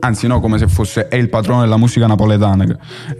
anzi 0.00 0.26
no, 0.26 0.40
come 0.40 0.58
se 0.58 0.66
fosse 0.68 1.08
è 1.08 1.16
il 1.16 1.28
patrono 1.28 1.60
della 1.60 1.76
musica 1.76 2.06
napoletana. 2.06 2.64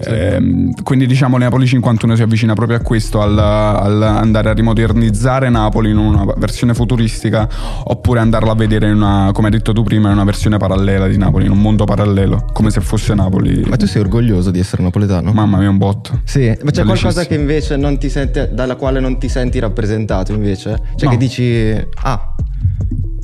Ehm, 0.04 0.72
quindi 0.82 1.06
diciamo 1.06 1.38
Napoli 1.38 1.66
51 1.66 2.16
si 2.16 2.22
avvicina 2.22 2.54
proprio 2.54 2.76
a 2.78 2.80
questo, 2.80 3.20
al, 3.20 3.38
al 3.38 4.02
andare 4.02 4.50
a 4.50 4.52
rimodernizzare 4.52 5.48
Napoli 5.48 5.90
in 5.90 5.96
una 5.98 6.24
versione 6.36 6.74
futuristica 6.74 7.48
oppure 7.84 8.20
andarla 8.20 8.52
a 8.52 8.54
vedere 8.54 8.88
in 8.88 8.96
una, 8.96 9.30
come 9.32 9.46
hai 9.48 9.52
detto 9.52 9.72
tu 9.72 9.82
prima, 9.82 10.08
in 10.08 10.14
una 10.14 10.24
versione 10.24 10.56
parallela 10.56 11.06
di 11.06 11.16
Napoli, 11.16 11.46
in 11.46 11.52
un 11.52 11.60
mondo 11.60 11.84
parallelo, 11.84 12.46
come 12.52 12.70
se 12.70 12.80
fosse 12.80 13.14
Napoli. 13.14 13.62
Ma 13.66 13.76
tu 13.76 13.86
sei 13.86 14.02
orgoglioso 14.02 14.50
di 14.50 14.58
essere 14.58 14.82
napoletano? 14.82 15.32
Mamma 15.32 15.58
mia, 15.58 15.68
un 15.70 15.78
botto. 15.78 16.20
Sì, 16.24 16.52
ma 16.62 16.70
c'è 16.70 16.84
qualcosa 16.84 17.24
che 17.26 17.34
invece 17.34 17.76
non 17.76 17.98
ti 17.98 18.08
senti, 18.08 18.48
dalla 18.52 18.76
quale 18.76 19.00
non 19.00 19.18
ti 19.18 19.28
senti 19.28 19.58
rappresentato 19.58 20.32
invece? 20.32 20.80
Cioè 20.96 21.04
No. 21.04 21.10
che 21.10 21.16
dici, 21.16 21.86
ah, 22.02 22.29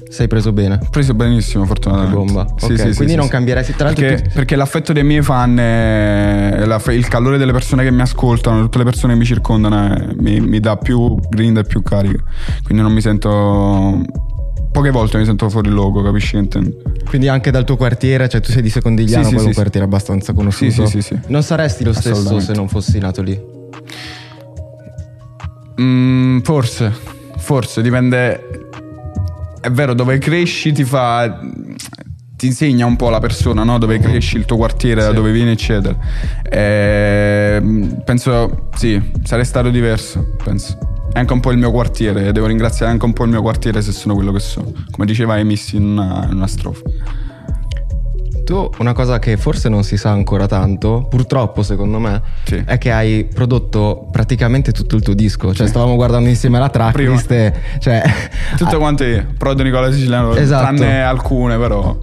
sei 0.08 0.28
preso 0.28 0.52
bene. 0.52 0.78
Preso 0.90 1.14
benissimo, 1.14 1.62
Che 1.62 1.68
fortunatamente. 1.68 2.16
bomba. 2.16 2.46
Sì, 2.56 2.64
ok, 2.66 2.70
sì, 2.70 2.76
sì, 2.76 2.94
quindi 2.94 3.08
sì, 3.12 3.14
non 3.16 3.24
sì. 3.26 3.30
cambieresti. 3.32 3.74
Tra 3.74 3.84
l'altro, 3.86 4.06
Perché, 4.06 4.22
tu- 4.22 4.34
perché 4.34 4.56
l'affetto 4.56 4.92
dei 4.92 5.04
miei 5.04 5.22
fan, 5.22 5.58
e 5.58 6.64
la- 6.64 6.80
il 6.92 7.08
calore 7.08 7.38
delle 7.38 7.52
persone 7.52 7.82
che 7.84 7.90
mi 7.90 8.00
ascoltano, 8.00 8.60
tutte 8.62 8.78
le 8.78 8.84
persone 8.84 9.12
che 9.14 9.18
mi 9.18 9.24
circondano, 9.24 9.94
eh, 9.96 10.14
mi, 10.18 10.40
mi 10.40 10.60
dà 10.60 10.76
più 10.76 11.16
grinda 11.28 11.60
e 11.60 11.64
più 11.64 11.82
carica. 11.82 12.22
Quindi 12.64 12.82
non 12.82 12.92
mi 12.92 13.00
sento. 13.00 14.00
Poche 14.72 14.90
volte 14.90 15.16
mi 15.16 15.24
sento 15.24 15.48
fuori 15.48 15.70
luogo, 15.70 16.02
capisci 16.02 16.32
che 16.32 16.36
intendo? 16.38 16.76
quindi 17.08 17.28
anche 17.28 17.50
dal 17.50 17.64
tuo 17.64 17.76
quartiere, 17.76 18.28
cioè 18.28 18.40
tu 18.42 18.50
sei 18.50 18.60
di 18.62 18.68
Secondigliano, 18.68 19.22
Sì, 19.22 19.28
sì, 19.30 19.34
poi 19.36 19.42
è 19.44 19.46
un 19.46 19.52
sì, 19.52 19.58
quartiere 19.58 19.86
abbastanza 19.86 20.32
conosciuto. 20.34 20.86
Sì, 20.86 21.00
sì, 21.00 21.02
sì, 21.02 21.14
sì. 21.14 21.20
Non 21.28 21.42
saresti 21.42 21.82
lo 21.84 21.92
stesso 21.94 22.40
se 22.40 22.52
non 22.52 22.68
fossi 22.68 22.98
nato 22.98 23.22
lì. 23.22 23.40
Mm, 25.80 26.40
forse, 26.40 26.92
forse 27.38 27.80
dipende. 27.82 28.55
È 29.66 29.70
vero, 29.72 29.94
dove 29.94 30.18
cresci 30.18 30.70
ti 30.70 30.84
fa. 30.84 31.40
Ti 32.36 32.46
insegna 32.46 32.86
un 32.86 32.94
po' 32.94 33.08
la 33.08 33.18
persona, 33.18 33.64
no? 33.64 33.78
Dove 33.78 33.98
cresci, 33.98 34.36
il 34.36 34.44
tuo 34.44 34.56
quartiere, 34.56 35.02
da 35.02 35.10
dove 35.10 35.32
vieni, 35.32 35.50
eccetera. 35.50 35.96
Ehm, 36.48 38.00
penso, 38.04 38.68
sì, 38.76 39.02
sarei 39.24 39.44
stato 39.44 39.70
diverso. 39.70 40.36
Penso. 40.44 40.78
È 41.12 41.18
anche 41.18 41.32
un 41.32 41.40
po' 41.40 41.50
il 41.50 41.58
mio 41.58 41.72
quartiere. 41.72 42.30
Devo 42.30 42.46
ringraziare 42.46 42.92
anche 42.92 43.06
un 43.06 43.12
po' 43.12 43.24
il 43.24 43.30
mio 43.30 43.42
quartiere 43.42 43.82
se 43.82 43.90
sono 43.90 44.14
quello 44.14 44.30
che 44.30 44.38
sono. 44.38 44.72
Come 44.92 45.04
diceva 45.04 45.36
Emissi 45.36 45.74
in 45.74 45.82
in 45.82 46.36
una 46.36 46.46
strofa. 46.46 46.82
Tu, 48.46 48.70
una 48.78 48.92
cosa 48.92 49.18
che 49.18 49.36
forse 49.36 49.68
non 49.68 49.82
si 49.82 49.96
sa 49.96 50.10
ancora 50.10 50.46
tanto, 50.46 51.04
purtroppo 51.10 51.64
secondo 51.64 51.98
me, 51.98 52.22
Sì. 52.44 52.62
è 52.64 52.78
che 52.78 52.92
hai 52.92 53.24
prodotto 53.24 54.06
praticamente 54.12 54.70
tutto 54.70 54.94
il 54.94 55.02
tuo 55.02 55.14
disco. 55.14 55.52
Cioè, 55.52 55.66
stavamo 55.66 55.96
guardando 55.96 56.28
insieme 56.28 56.60
la 56.60 56.68
tracklist. 56.68 57.28
e- 57.32 57.52
Cioè, 57.80 58.02
Tutto 58.56 58.78
quanto 58.78 59.02
io. 59.02 59.26
Prodo 59.36 59.64
Nicola 59.64 59.90
Siciliano. 59.90 60.32
Esatto. 60.36 60.76
Tranne 60.76 61.02
alcune, 61.02 61.58
però. 61.58 61.98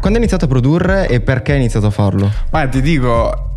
quando 0.00 0.10
hai 0.10 0.16
iniziato 0.18 0.44
a 0.44 0.48
produrre 0.48 1.08
e 1.08 1.20
perché 1.20 1.52
hai 1.52 1.58
iniziato 1.58 1.86
a 1.86 1.90
farlo? 1.90 2.30
Ma 2.50 2.66
ti 2.68 2.82
dico, 2.82 3.52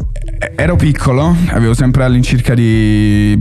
ero 0.56 0.78
piccolo, 0.78 1.36
avevo 1.50 1.74
sempre 1.74 2.06
all'incirca 2.06 2.54
di 2.54 3.38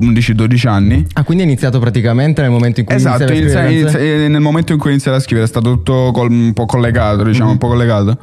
11-12 0.00 0.66
anni. 0.68 1.06
Ah, 1.14 1.24
quindi 1.24 1.42
hai 1.44 1.48
iniziato 1.50 1.78
praticamente 1.78 2.42
nel 2.42 2.50
momento 2.50 2.80
in 2.80 2.86
cui 2.86 2.94
Esatto, 2.94 3.32
inizia- 3.32 3.60
canzoni? 3.62 3.80
inizia- 3.80 4.28
nel 4.28 4.40
momento 4.40 4.72
in 4.72 4.78
cui 4.78 4.88
ho 4.90 4.92
iniziato 4.92 5.16
a 5.16 5.20
scrivere 5.20 5.46
è 5.46 5.48
stato 5.48 5.70
tutto 5.70 6.10
col- 6.12 6.30
un 6.30 6.52
po' 6.52 6.66
collegato, 6.66 7.22
diciamo, 7.24 7.50
un 7.52 7.58
po' 7.58 7.68
collegato. 7.68 8.18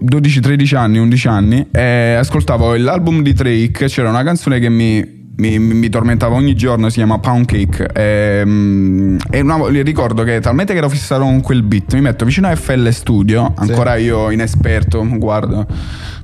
12-13 0.00 0.74
anni, 0.76 0.98
11 0.98 1.28
anni, 1.28 1.66
e 1.70 2.14
ascoltavo 2.18 2.74
l'album 2.76 3.22
di 3.22 3.32
Drake, 3.32 3.86
c'era 3.86 4.08
una 4.10 4.22
canzone 4.22 4.58
che 4.58 4.68
mi, 4.68 5.22
mi, 5.36 5.58
mi 5.58 5.88
tormentava 5.88 6.34
ogni 6.34 6.54
giorno, 6.54 6.88
si 6.90 6.96
chiama 6.96 7.18
Pound 7.18 7.46
Cake. 7.46 7.86
E, 7.92 8.42
mm, 8.44 9.16
e 9.30 9.40
una- 9.40 9.68
ricordo 9.82 10.22
che 10.24 10.40
talmente 10.40 10.72
che 10.72 10.78
ero 10.78 10.88
fissato 10.88 11.22
con 11.22 11.40
quel 11.40 11.62
beat, 11.62 11.94
mi 11.94 12.02
metto 12.02 12.24
vicino 12.24 12.48
a 12.48 12.54
FL 12.54 12.88
Studio, 12.90 13.52
ancora 13.56 13.96
io 13.96 14.30
inesperto, 14.30 15.06
guardo, 15.16 15.66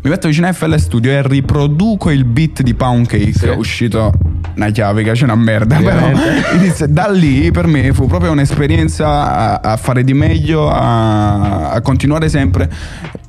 mi 0.02 0.08
metto 0.10 0.28
vicino 0.28 0.46
a 0.46 0.52
FL 0.52 0.76
Studio 0.76 1.10
e 1.10 1.22
riproduco 1.26 2.10
il 2.10 2.24
beat 2.24 2.62
di 2.62 2.74
Pound 2.74 3.06
Cake, 3.06 3.32
Sì. 3.32 3.48
uscito 3.48 4.12
una 4.56 4.70
chiavica, 4.70 5.12
c'è 5.12 5.24
una 5.24 5.34
merda, 5.34 5.76
però 5.76 6.10
inizia- 6.54 6.86
da 6.90 7.08
lì 7.10 7.50
per 7.50 7.66
me 7.66 7.92
fu 7.92 8.06
proprio 8.06 8.30
un'esperienza 8.32 9.60
a, 9.60 9.72
a 9.72 9.76
fare 9.76 10.02
di 10.02 10.14
meglio, 10.14 10.70
a, 10.70 11.70
a 11.70 11.80
continuare 11.82 12.28
sempre. 12.28 12.68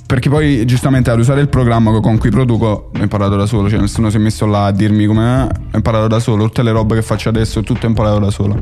Perché 0.05 0.29
poi 0.29 0.65
giustamente 0.65 1.09
ad 1.09 1.19
usare 1.19 1.39
il 1.39 1.47
programma 1.47 1.97
con 2.01 2.17
cui 2.17 2.29
produco 2.29 2.89
ho 2.93 3.01
imparato 3.01 3.37
da 3.37 3.45
solo, 3.45 3.69
cioè 3.69 3.79
nessuno 3.79 4.09
si 4.09 4.17
è 4.17 4.19
messo 4.19 4.45
là 4.45 4.65
a 4.65 4.71
dirmi 4.71 5.05
come 5.05 5.23
è, 5.23 5.47
ho 5.71 5.75
imparato 5.77 6.07
da 6.07 6.19
solo, 6.19 6.43
tutte 6.45 6.63
le 6.63 6.71
robe 6.71 6.95
che 6.95 7.01
faccio 7.01 7.29
adesso, 7.29 7.61
tutto 7.63 7.85
ho 7.85 7.89
imparato 7.89 8.19
da 8.19 8.29
solo. 8.29 8.59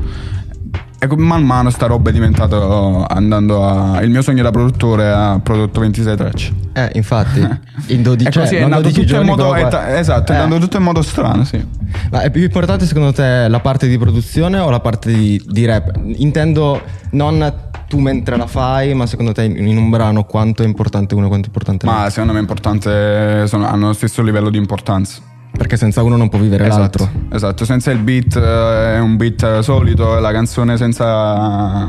E 1.02 1.06
con- 1.06 1.18
man 1.20 1.42
mano 1.42 1.70
sta 1.70 1.86
roba 1.86 2.10
è 2.10 2.12
diventato 2.12 3.06
andando 3.08 3.64
a... 3.66 4.02
Il 4.02 4.10
mio 4.10 4.20
sogno 4.20 4.42
da 4.42 4.50
produttore 4.50 5.10
ha 5.10 5.40
prodotto 5.42 5.80
26 5.80 6.16
tracce. 6.16 6.52
Eh, 6.74 6.90
infatti, 6.94 7.40
in 7.88 8.02
12 8.02 8.28
E 8.28 8.30
cioè, 8.30 8.42
così 8.42 8.56
è 8.56 8.68
12 8.68 9.00
tutto 9.06 9.20
in 9.20 9.26
modo... 9.26 9.54
è 9.54 9.66
ta- 9.68 9.98
esatto, 9.98 10.32
è 10.32 10.34
Eh. 10.34 10.38
andato 10.40 10.60
tutto 10.60 10.76
in 10.76 10.82
modo 10.82 11.00
strano, 11.00 11.44
sì. 11.44 11.64
Ma 12.10 12.20
è 12.20 12.30
più 12.30 12.42
importante 12.42 12.84
secondo 12.84 13.12
te 13.12 13.48
la 13.48 13.60
parte 13.60 13.88
di 13.88 13.96
produzione 13.96 14.58
o 14.58 14.68
la 14.68 14.80
parte 14.80 15.10
di, 15.10 15.42
di 15.48 15.64
rap? 15.64 15.98
Intendo 16.16 16.82
non 17.12 17.50
tu 17.88 17.98
mentre 17.98 18.36
la 18.36 18.46
fai, 18.46 18.92
ma 18.92 19.06
secondo 19.06 19.32
te 19.32 19.44
in, 19.44 19.76
un 19.78 19.88
brano 19.88 20.24
quanto 20.24 20.62
è 20.62 20.66
importante 20.66 21.14
uno 21.14 21.24
e 21.24 21.28
quanto 21.28 21.46
è 21.46 21.48
importante 21.48 21.86
Ma 21.86 21.92
l'altro? 21.92 22.10
secondo 22.10 22.32
me 22.34 22.38
è 22.38 22.42
importante, 22.42 23.46
sono- 23.46 23.66
hanno 23.66 23.86
lo 23.86 23.92
stesso 23.94 24.20
livello 24.22 24.50
di 24.50 24.58
importanza. 24.58 25.22
Perché 25.56 25.76
senza 25.76 26.02
uno 26.02 26.16
non 26.16 26.28
può 26.28 26.38
vivere 26.38 26.64
Esatto, 26.66 26.80
l'altro. 26.80 27.10
esatto, 27.32 27.64
senza 27.64 27.90
il 27.90 27.98
beat 27.98 28.36
eh, 28.36 28.94
è 28.94 28.98
un 28.98 29.16
beat 29.16 29.42
eh, 29.42 29.62
solito, 29.62 30.18
la 30.18 30.32
canzone 30.32 30.76
senza... 30.76 31.88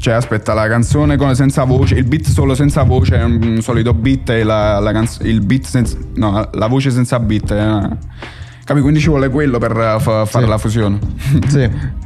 Cioè 0.00 0.14
aspetta, 0.14 0.54
la 0.54 0.68
canzone 0.68 1.16
con- 1.16 1.34
senza 1.34 1.64
voce, 1.64 1.94
il 1.96 2.04
beat 2.04 2.24
solo 2.26 2.54
senza 2.54 2.82
voce 2.84 3.18
è 3.18 3.24
un, 3.24 3.40
un 3.42 3.60
solito 3.62 3.92
beat 3.94 4.30
e 4.30 4.42
la, 4.44 4.78
la 4.78 4.92
canz- 4.92 5.20
il 5.24 5.40
beat 5.40 5.64
senza... 5.64 5.96
No, 6.14 6.48
la 6.52 6.66
voce 6.66 6.90
senza 6.90 7.18
beat 7.18 7.52
è... 7.52 7.88
Capi? 8.64 8.80
Quindi 8.80 9.00
ci 9.00 9.08
vuole 9.08 9.28
quello 9.30 9.58
per 9.58 9.72
eh, 9.72 9.96
fa- 10.00 10.24
fare 10.26 10.44
Sì. 10.44 10.50
la 10.50 10.58
fusione. 10.58 10.98
Sì, 11.48 11.68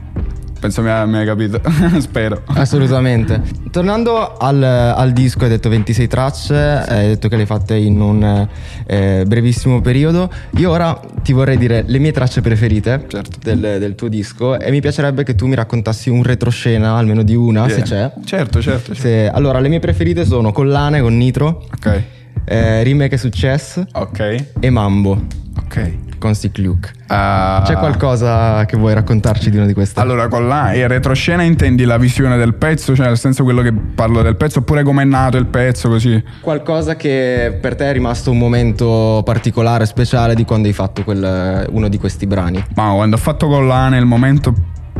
Penso 0.62 0.80
mi, 0.80 0.90
hai- 0.90 1.08
mi 1.08 1.16
hai 1.16 1.26
capito, 1.26 1.60
spero. 1.98 2.42
assolutamente. 2.54 3.42
Tornando 3.72 4.36
al, 4.36 4.62
al 4.62 5.12
disco, 5.12 5.42
hai 5.42 5.48
detto 5.50 5.68
26 5.68 6.06
tracce, 6.06 6.54
hai 6.54 7.08
detto 7.08 7.26
che 7.26 7.34
le 7.34 7.40
hai 7.40 7.46
fatte 7.48 7.74
in 7.74 8.00
un 8.00 8.48
eh, 8.86 9.24
brevissimo 9.26 9.80
periodo. 9.80 10.30
Io 10.58 10.70
ora 10.70 11.00
ti 11.22 11.32
vorrei 11.32 11.56
dire 11.58 11.82
le 11.84 11.98
mie 11.98 12.12
tracce 12.12 12.42
preferite 12.42 13.04
Certo. 13.08 13.38
del, 13.42 13.58
del 13.80 13.96
tuo 13.96 14.06
disco 14.06 14.56
e 14.56 14.70
mi 14.70 14.80
piacerebbe 14.80 15.24
che 15.24 15.34
tu 15.34 15.46
mi 15.48 15.56
raccontassi 15.56 16.10
un 16.10 16.22
retroscena, 16.22 16.94
almeno 16.96 17.24
di 17.24 17.34
una, 17.34 17.68
se 17.68 17.70
Yeah. 17.78 17.82
c'è. 17.82 18.12
Certo, 18.24 18.60
certo. 18.62 18.62
certo. 18.62 18.94
Se- 18.94 19.28
allora, 19.28 19.58
le 19.58 19.68
mie 19.68 19.80
preferite 19.80 20.24
sono 20.24 20.52
Collane 20.52 21.00
con 21.00 21.16
Nitro, 21.16 21.66
Ok, 21.74 22.02
eh, 22.44 22.82
Rime 22.84 23.08
che 23.08 23.16
successo 23.16 23.84
ok, 23.92 24.44
e 24.60 24.70
Mambo 24.70 25.20
ok. 25.64 25.92
Con 26.22 26.34
Stick 26.36 26.58
Luke. 26.58 26.88
Ah. 27.08 27.62
C'è 27.66 27.74
qualcosa 27.74 28.64
che 28.64 28.76
vuoi 28.76 28.94
raccontarci 28.94 29.50
di 29.50 29.56
una 29.56 29.66
di 29.66 29.72
queste? 29.74 29.98
Allora, 29.98 30.28
con 30.28 30.46
la 30.46 30.70
e 30.70 30.86
retroscena 30.86 31.42
intendi 31.42 31.82
la 31.84 31.98
visione 31.98 32.36
del 32.36 32.54
pezzo, 32.54 32.94
cioè 32.94 33.06
nel 33.06 33.18
senso 33.18 33.42
quello 33.42 33.60
che 33.60 33.72
parlo 33.72 34.22
del 34.22 34.36
pezzo, 34.36 34.60
oppure 34.60 34.84
com'è 34.84 35.02
nato 35.02 35.36
il 35.36 35.46
pezzo, 35.46 35.88
così. 35.88 36.22
Qualcosa 36.40 36.94
che 36.94 37.58
per 37.60 37.74
te 37.74 37.90
è 37.90 37.92
rimasto 37.92 38.30
un 38.30 38.38
momento 38.38 39.22
particolare, 39.24 39.84
speciale 39.84 40.36
di 40.36 40.44
quando 40.44 40.68
hai 40.68 40.74
fatto 40.74 41.02
quel- 41.02 41.66
uno 41.70 41.88
di 41.88 41.98
questi 41.98 42.28
brani. 42.28 42.64
Ma 42.76 42.92
quando 42.92 43.16
ho 43.16 43.18
fatto 43.18 43.48
collane, 43.48 43.98
il 43.98 44.06
momento 44.06 44.54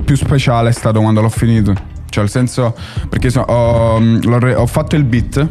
più 0.05 0.17
speciale 0.17 0.71
è 0.71 0.73
stato 0.73 1.01
quando 1.01 1.21
l'ho 1.21 1.29
finito. 1.29 1.73
Cioè, 2.09 2.25
nel 2.25 2.31
senso, 2.31 2.75
perché 3.09 3.31
so- 3.31 3.41
ho, 3.41 3.99
re- 4.39 4.55
ho 4.55 4.67
fatto 4.67 4.97
il 4.97 5.05
beat. 5.05 5.47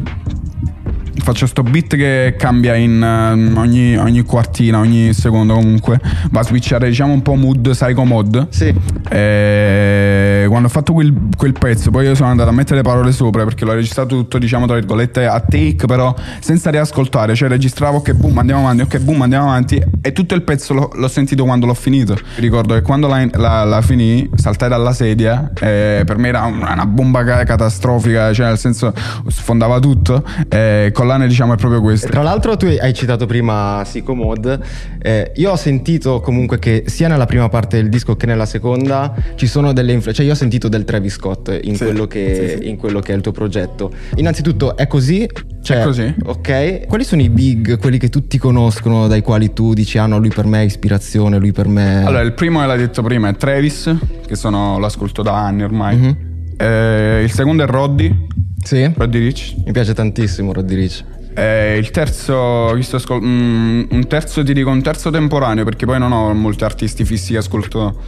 Faccio 1.22 1.46
sto 1.46 1.62
beat 1.62 1.96
che 1.96 2.34
cambia 2.36 2.74
in 2.74 3.00
uh, 3.00 3.58
ogni, 3.58 3.96
ogni, 3.96 4.22
quartina, 4.22 4.78
ogni 4.78 5.12
secondo 5.12 5.54
comunque. 5.54 6.00
Va 6.30 6.40
a 6.40 6.42
switchare 6.42 6.88
diciamo 6.88 7.12
un 7.12 7.22
po' 7.22 7.34
mood, 7.34 7.70
psycho 7.70 8.04
mod. 8.04 8.48
Sì. 8.50 8.74
E 9.08 10.44
quando 10.48 10.66
ho 10.66 10.70
fatto 10.70 10.92
quel, 10.92 11.14
quel, 11.36 11.52
pezzo, 11.52 11.90
poi 11.90 12.06
io 12.06 12.14
sono 12.14 12.30
andato 12.30 12.50
a 12.50 12.52
mettere 12.52 12.76
le 12.76 12.82
parole 12.82 13.12
sopra 13.12 13.44
perché 13.44 13.64
l'ho 13.64 13.72
registrato 13.72 14.16
tutto, 14.16 14.38
diciamo, 14.38 14.66
tra 14.66 14.74
virgolette, 14.74 15.26
a 15.26 15.40
take, 15.40 15.86
però 15.86 16.14
senza 16.40 16.70
riascoltare. 16.70 17.34
Cioè 17.34 17.48
registravo 17.48 17.98
ok 17.98 18.12
boom, 18.12 18.38
andiamo 18.38 18.62
avanti, 18.62 18.82
ok 18.82 18.98
boom, 18.98 19.22
andiamo 19.22 19.48
avanti. 19.48 19.82
E 20.00 20.12
tutto 20.12 20.34
il 20.34 20.42
pezzo 20.42 20.74
l'ho, 20.74 20.90
l'ho 20.94 21.08
sentito 21.08 21.44
quando 21.44 21.66
l'ho 21.66 21.74
finito. 21.74 22.16
Ricordo 22.36 22.74
che 22.74 22.82
quando 22.82 23.06
la, 23.06 23.26
la, 23.32 23.64
la 23.64 23.80
finì, 23.80 24.28
saltai 24.34 24.68
dalla 24.68 24.92
sedia, 24.92 25.50
eh, 25.60 26.02
per 26.04 26.18
me 26.18 26.28
era 26.28 26.44
una 26.44 26.86
bomba 26.86 27.22
catastrofica, 27.22 28.32
cioè 28.32 28.48
nel 28.48 28.58
senso 28.58 28.92
sfondava 29.28 29.78
tutto. 29.78 30.24
Eh, 30.48 30.90
collane 31.12 31.26
diciamo 31.26 31.52
è 31.54 31.56
proprio 31.56 31.80
questo. 31.80 32.08
Tra 32.08 32.22
l'altro 32.22 32.56
tu 32.56 32.66
hai 32.66 32.94
citato 32.94 33.26
prima 33.26 33.80
Psycho 33.84 34.14
Mode, 34.14 34.58
eh, 35.00 35.32
io 35.36 35.50
ho 35.50 35.56
sentito 35.56 36.20
comunque 36.20 36.58
che 36.58 36.84
sia 36.86 37.08
nella 37.08 37.26
prima 37.26 37.48
parte 37.48 37.76
del 37.76 37.88
disco 37.88 38.16
che 38.16 38.26
nella 38.26 38.46
seconda 38.46 39.14
ci 39.34 39.46
sono 39.46 39.72
delle 39.72 39.92
influenze, 39.92 40.14
cioè 40.14 40.26
io 40.26 40.32
ho 40.32 40.36
sentito 40.36 40.68
del 40.68 40.84
Travis 40.84 41.14
Scott 41.14 41.58
in, 41.62 41.76
sì, 41.76 41.84
quello 41.84 42.06
che, 42.06 42.54
sì, 42.56 42.62
sì. 42.62 42.68
in, 42.68 42.76
quello 42.76 43.00
che, 43.00 43.12
è 43.12 43.16
il 43.16 43.22
tuo 43.22 43.32
progetto. 43.32 43.92
Innanzitutto 44.16 44.76
è 44.76 44.86
così? 44.86 45.28
Cioè, 45.62 45.80
è 45.80 45.84
così. 45.84 46.14
Ok. 46.24 46.86
Quali 46.86 47.04
sono 47.04 47.22
i 47.22 47.28
big, 47.28 47.78
quelli 47.78 47.98
che 47.98 48.08
tutti 48.08 48.38
conoscono, 48.38 49.06
dai 49.06 49.22
quali 49.22 49.52
tu 49.52 49.74
dici 49.74 49.98
ah 49.98 50.06
no 50.06 50.18
lui 50.18 50.30
per 50.30 50.46
me 50.46 50.60
è 50.60 50.64
ispirazione, 50.64 51.38
lui 51.38 51.52
per 51.52 51.68
me... 51.68 52.04
Allora 52.04 52.22
il 52.22 52.32
primo 52.32 52.64
l'hai 52.64 52.78
detto 52.78 53.02
prima 53.02 53.28
è 53.28 53.36
Travis, 53.36 53.94
che 54.26 54.36
sono, 54.36 54.78
l'ascolto 54.78 55.22
da 55.22 55.36
anni 55.36 55.62
ormai. 55.62 55.96
Mm-hmm. 55.96 56.12
Eh, 56.56 57.22
il 57.24 57.30
secondo 57.30 57.64
è 57.64 57.66
Roddy. 57.66 58.30
Sì. 58.62 58.90
Roddy 58.94 59.18
Rich. 59.18 59.54
Mi 59.64 59.72
piace 59.72 59.94
tantissimo 59.94 60.52
Roddy 60.52 60.74
Rich. 60.74 61.04
Eh, 61.34 61.78
il 61.78 61.90
terzo, 61.90 62.68
ascol- 62.96 63.22
mm, 63.22 63.82
un 63.90 64.06
terzo 64.06 64.42
ti 64.44 64.52
dico 64.52 64.70
un 64.70 64.82
terzo 64.82 65.10
temporaneo 65.10 65.64
perché 65.64 65.86
poi 65.86 65.98
non 65.98 66.12
ho 66.12 66.32
molti 66.34 66.64
artisti 66.64 67.04
fissi 67.04 67.32
che 67.32 67.38
ascolto 67.38 68.00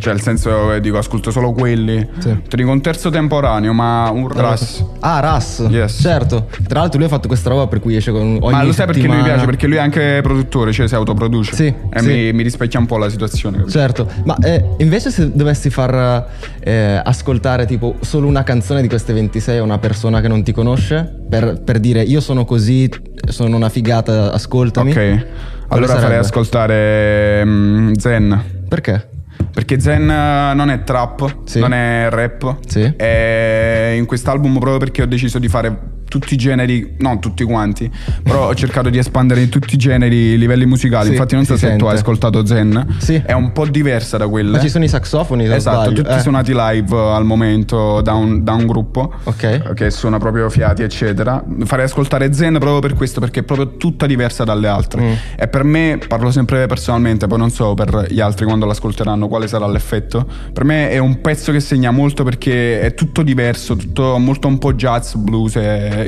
cioè, 0.00 0.14
nel 0.14 0.22
senso, 0.22 0.78
dico, 0.78 0.98
ascolto 0.98 1.30
solo 1.30 1.52
quelli. 1.52 2.06
Sì. 2.18 2.36
Ti 2.48 2.56
dico 2.56 2.70
un 2.70 2.80
terzo 2.80 3.10
temporanporaneo, 3.10 3.72
ma 3.72 4.10
un 4.10 4.28
Ras. 4.28 4.84
Ah, 5.00 5.20
Ras. 5.20 5.64
Yes. 5.68 5.98
Certo. 6.00 6.48
Tra 6.66 6.80
l'altro 6.80 6.98
lui 6.98 7.06
ha 7.06 7.10
fatto 7.10 7.28
questa 7.28 7.48
roba 7.48 7.66
per 7.66 7.80
cui 7.80 7.96
esce 7.96 8.10
con 8.10 8.38
ogni 8.40 8.52
Ma 8.52 8.62
lo 8.62 8.72
sai 8.72 8.86
perché 8.86 9.06
lui 9.06 9.22
piace? 9.22 9.44
Perché 9.44 9.66
lui 9.66 9.76
è 9.76 9.80
anche 9.80 10.20
produttore, 10.22 10.72
cioè 10.72 10.88
si 10.88 10.94
autoproduce. 10.94 11.54
Sì. 11.54 11.66
E 11.66 12.00
sì. 12.00 12.06
Mi, 12.06 12.32
mi, 12.32 12.42
rispecchia 12.42 12.80
un 12.80 12.86
po' 12.86 12.98
la 12.98 13.08
situazione. 13.08 13.58
Capito? 13.58 13.78
Certo. 13.78 14.08
Ma 14.24 14.36
eh, 14.42 14.64
invece 14.78 15.10
se 15.10 15.30
dovessi 15.32 15.70
far 15.70 16.26
eh, 16.60 17.00
ascoltare 17.02 17.66
tipo 17.66 17.96
solo 18.00 18.26
una 18.26 18.42
canzone 18.42 18.82
di 18.82 18.88
queste 18.88 19.12
26 19.12 19.58
a 19.58 19.62
una 19.62 19.78
persona 19.78 20.20
che 20.20 20.28
non 20.28 20.42
ti 20.42 20.52
conosce, 20.52 21.22
per, 21.28 21.60
per 21.62 21.78
dire 21.78 22.02
io 22.02 22.20
sono 22.20 22.44
così, 22.44 22.90
sono 23.28 23.56
una 23.56 23.68
figata, 23.68 24.32
ascoltami. 24.32 24.90
Ok. 24.90 25.26
Allora 25.72 25.98
farei 25.98 26.18
ascoltare 26.18 27.42
um, 27.44 27.94
Zen. 27.94 28.58
Perché? 28.68 29.09
Perché 29.52 29.80
Zen 29.80 30.04
non 30.06 30.70
è 30.70 30.82
trap, 30.84 31.38
sì. 31.44 31.60
non 31.60 31.72
è 31.72 32.08
rap. 32.10 32.58
Sì. 32.66 32.82
È 32.82 33.94
in 33.96 34.06
quest'album 34.06 34.58
proprio 34.58 34.78
perché 34.78 35.02
ho 35.02 35.06
deciso 35.06 35.38
di 35.38 35.48
fare 35.48 35.98
tutti 36.10 36.34
i 36.34 36.36
generi, 36.36 36.96
non 36.98 37.20
tutti 37.20 37.44
quanti, 37.44 37.88
però 38.22 38.48
ho 38.48 38.54
cercato 38.54 38.90
di 38.90 38.98
espandere 38.98 39.42
in 39.42 39.48
tutti 39.48 39.74
i 39.74 39.78
generi, 39.78 40.32
i 40.32 40.38
livelli 40.38 40.66
musicali. 40.66 41.06
Sì, 41.06 41.12
Infatti, 41.12 41.36
non 41.36 41.44
so 41.44 41.54
se 41.54 41.66
sente. 41.66 41.76
tu 41.78 41.86
hai 41.86 41.96
ascoltato 41.96 42.44
Zen, 42.44 42.96
sì. 42.98 43.22
è 43.24 43.32
un 43.32 43.52
po' 43.52 43.64
diversa 43.64 44.16
da 44.16 44.26
quella. 44.26 44.56
Ma 44.56 44.60
ci 44.60 44.68
sono 44.68 44.84
i 44.84 44.88
saxofoni, 44.88 45.44
esatto, 45.44 45.82
sbaglio. 45.90 46.02
tutti 46.02 46.14
eh. 46.14 46.20
suonati 46.20 46.52
live 46.52 46.96
al 46.96 47.24
momento 47.24 48.00
da 48.00 48.12
un, 48.14 48.42
da 48.42 48.52
un 48.52 48.66
gruppo 48.66 49.14
okay. 49.22 49.72
che 49.74 49.90
suona 49.90 50.18
proprio 50.18 50.50
fiati, 50.50 50.82
eccetera. 50.82 51.42
Farei 51.64 51.84
ascoltare 51.84 52.32
Zen 52.32 52.58
proprio 52.58 52.80
per 52.80 52.94
questo, 52.94 53.20
perché 53.20 53.40
è 53.40 53.42
proprio 53.44 53.76
tutta 53.76 54.06
diversa 54.06 54.42
dalle 54.42 54.66
altre. 54.66 55.02
Mm. 55.02 55.12
E 55.36 55.46
per 55.46 55.62
me, 55.62 56.00
parlo 56.08 56.32
sempre 56.32 56.66
personalmente, 56.66 57.28
poi 57.28 57.38
non 57.38 57.50
so 57.50 57.74
per 57.74 58.06
gli 58.10 58.20
altri 58.20 58.46
quando 58.46 58.66
l'ascolteranno 58.66 59.28
quale 59.28 59.46
sarà 59.46 59.68
l'effetto. 59.68 60.26
Per 60.52 60.64
me 60.64 60.90
è 60.90 60.98
un 60.98 61.20
pezzo 61.20 61.52
che 61.52 61.60
segna 61.60 61.92
molto 61.92 62.24
perché 62.24 62.80
è 62.80 62.94
tutto 62.94 63.22
diverso, 63.22 63.76
tutto 63.76 64.18
molto 64.18 64.48
un 64.48 64.58
po' 64.58 64.72
jazz, 64.74 65.14
blues 65.14 65.56
e 65.56 65.99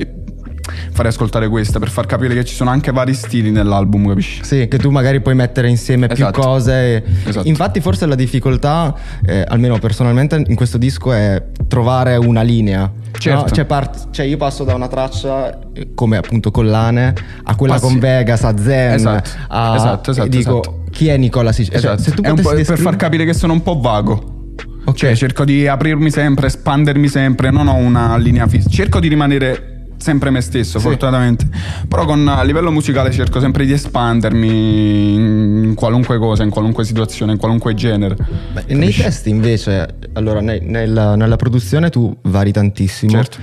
fare 0.92 1.08
ascoltare 1.08 1.48
questa 1.48 1.78
per 1.78 1.90
far 1.90 2.06
capire 2.06 2.34
che 2.34 2.44
ci 2.44 2.54
sono 2.54 2.70
anche 2.70 2.92
vari 2.92 3.14
stili 3.14 3.50
nell'album, 3.50 4.08
capisci? 4.08 4.44
Sì, 4.44 4.68
che 4.68 4.78
tu 4.78 4.90
magari 4.90 5.20
puoi 5.20 5.34
mettere 5.34 5.68
insieme 5.68 6.08
esatto. 6.08 6.32
più 6.32 6.42
cose. 6.42 7.04
Esatto. 7.24 7.48
Infatti, 7.48 7.80
forse 7.80 8.06
la 8.06 8.14
difficoltà, 8.14 8.94
eh, 9.24 9.44
almeno 9.46 9.78
personalmente, 9.78 10.42
in 10.46 10.54
questo 10.54 10.78
disco 10.78 11.12
è 11.12 11.42
trovare 11.68 12.16
una 12.16 12.42
linea. 12.42 12.90
Certo. 13.18 13.40
No? 13.40 13.50
Cioè, 13.50 13.64
part- 13.64 14.10
cioè, 14.10 14.26
io 14.26 14.36
passo 14.36 14.64
da 14.64 14.74
una 14.74 14.88
traccia 14.88 15.58
come 15.94 16.16
appunto 16.16 16.50
collane 16.50 17.14
a 17.44 17.54
quella 17.54 17.74
Passi. 17.74 17.86
con 17.86 17.98
Vegas, 17.98 18.44
a 18.44 18.56
Zen. 18.56 18.94
Esatto, 18.94 19.30
a... 19.48 19.74
esatto, 19.76 20.10
esatto. 20.10 20.26
E 20.26 20.30
dico, 20.30 20.60
esatto. 20.60 20.84
chi 20.90 21.08
è 21.08 21.16
Nicola 21.16 21.52
Siciliano? 21.52 21.86
Esatto. 21.86 22.02
Cioè, 22.02 22.10
se 22.10 22.14
tu 22.14 22.22
descrivere... 22.22 22.64
per 22.64 22.78
far 22.78 22.96
capire 22.96 23.24
che 23.24 23.34
sono 23.34 23.52
un 23.52 23.62
po' 23.62 23.78
vago. 23.80 24.40
Okay. 24.84 24.94
Cioè, 24.94 25.14
cerco 25.14 25.44
di 25.44 25.68
aprirmi 25.68 26.10
sempre, 26.10 26.48
espandermi 26.48 27.06
sempre, 27.06 27.50
non 27.50 27.68
ho 27.68 27.74
una 27.74 28.16
linea 28.16 28.48
fissa. 28.48 28.68
Cerco 28.68 28.98
di 28.98 29.06
rimanere 29.06 29.71
sempre 30.02 30.30
me 30.30 30.40
stesso, 30.40 30.78
sì. 30.78 30.84
fortunatamente. 30.84 31.46
Però 31.88 32.04
con, 32.04 32.26
a 32.28 32.42
livello 32.42 32.70
musicale 32.70 33.10
cerco 33.10 33.40
sempre 33.40 33.64
di 33.64 33.72
espandermi 33.72 35.14
in 35.14 35.72
qualunque 35.74 36.18
cosa, 36.18 36.42
in 36.42 36.50
qualunque 36.50 36.84
situazione, 36.84 37.32
in 37.32 37.38
qualunque 37.38 37.74
genere. 37.74 38.16
Beh, 38.52 38.74
nei 38.74 38.92
testi 38.92 39.30
invece, 39.30 39.94
allora 40.14 40.40
nei, 40.40 40.60
nella, 40.60 41.14
nella, 41.14 41.36
produzione 41.36 41.88
tu 41.88 42.14
vari 42.22 42.52
tantissimo. 42.52 43.12
Certo. 43.12 43.38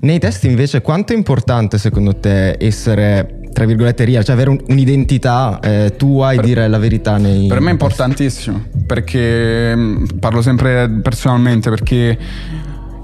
Nei 0.00 0.18
testi 0.18 0.46
invece 0.48 0.80
quanto 0.80 1.12
è 1.12 1.16
importante 1.16 1.78
secondo 1.78 2.16
te 2.16 2.56
essere 2.58 3.40
tra 3.52 3.66
virgolette 3.66 4.04
real, 4.04 4.24
cioè 4.24 4.34
avere 4.34 4.50
un, 4.50 4.60
un'identità 4.66 5.60
eh, 5.60 5.94
tua 5.96 6.32
e 6.32 6.36
per, 6.36 6.44
dire 6.44 6.68
la 6.68 6.78
verità 6.78 7.18
nei 7.18 7.46
Per 7.46 7.60
me 7.60 7.68
è 7.68 7.72
importantissimo, 7.72 8.64
perché 8.86 9.76
mm, 9.76 10.04
parlo 10.18 10.42
sempre 10.42 10.88
personalmente 10.88 11.68
perché 11.68 12.18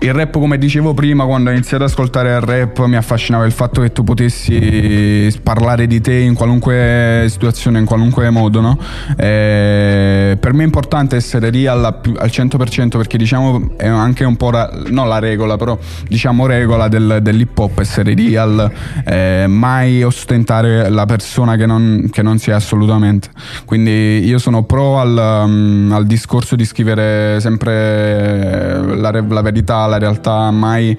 il 0.01 0.13
rap, 0.13 0.33
come 0.33 0.59
dicevo 0.59 0.95
prima, 0.95 1.25
quando 1.25 1.51
ho 1.51 1.53
iniziato 1.53 1.83
ad 1.83 1.91
ascoltare 1.91 2.31
il 2.31 2.41
rap, 2.41 2.85
mi 2.85 2.97
affascinava 2.97 3.45
il 3.47 3.53
fatto 3.53 3.81
che 3.81 3.91
tu 3.91 4.05
potessi 4.05 5.37
parlare 5.43 5.87
di 5.87 6.01
te 6.01 6.15
in 6.15 6.35
qualunque 6.35 7.27
situazione, 7.29 7.81
in 7.81 7.85
qualunque 7.85 8.31
modo, 8.31 8.61
no? 8.61 8.79
per 9.17 10.53
me 10.53 10.63
è 10.63 10.65
importante 10.65 11.17
essere 11.17 11.51
real 11.51 11.85
al 11.85 12.31
100% 12.31 12.97
perché 12.97 13.19
diciamo 13.19 13.73
è 13.77 13.89
anche 13.89 14.25
un 14.25 14.37
po' 14.37 14.51
la, 14.51 14.71
non 14.89 15.09
la 15.09 15.19
regola, 15.19 15.57
però 15.57 15.77
diciamo 16.07 16.47
regola 16.47 16.87
del, 16.89 17.19
dell'hip 17.21 17.59
hop 17.59 17.79
essere 17.81 18.15
real, 18.15 18.71
eh, 19.05 19.47
mai 19.49 20.03
ostentare 20.05 20.89
la 20.91 21.07
persona 21.07 21.57
che 21.57 21.67
non, 21.67 22.09
che 22.13 22.23
non 22.23 22.39
si 22.39 22.51
è 22.51 22.53
assolutamente. 22.53 23.31
Quindi 23.65 24.25
io 24.25 24.39
sono 24.39 24.63
pro 24.63 25.01
al, 25.01 25.43
um, 25.45 25.91
al 25.93 26.07
discorso 26.07 26.55
di 26.55 26.65
scrivere 26.65 27.41
sempre 27.41 28.97
la, 28.97 29.11
la 29.27 29.43
verità 29.43 29.87
la 29.89 29.99
realtà, 29.99 30.51
mai, 30.51 30.97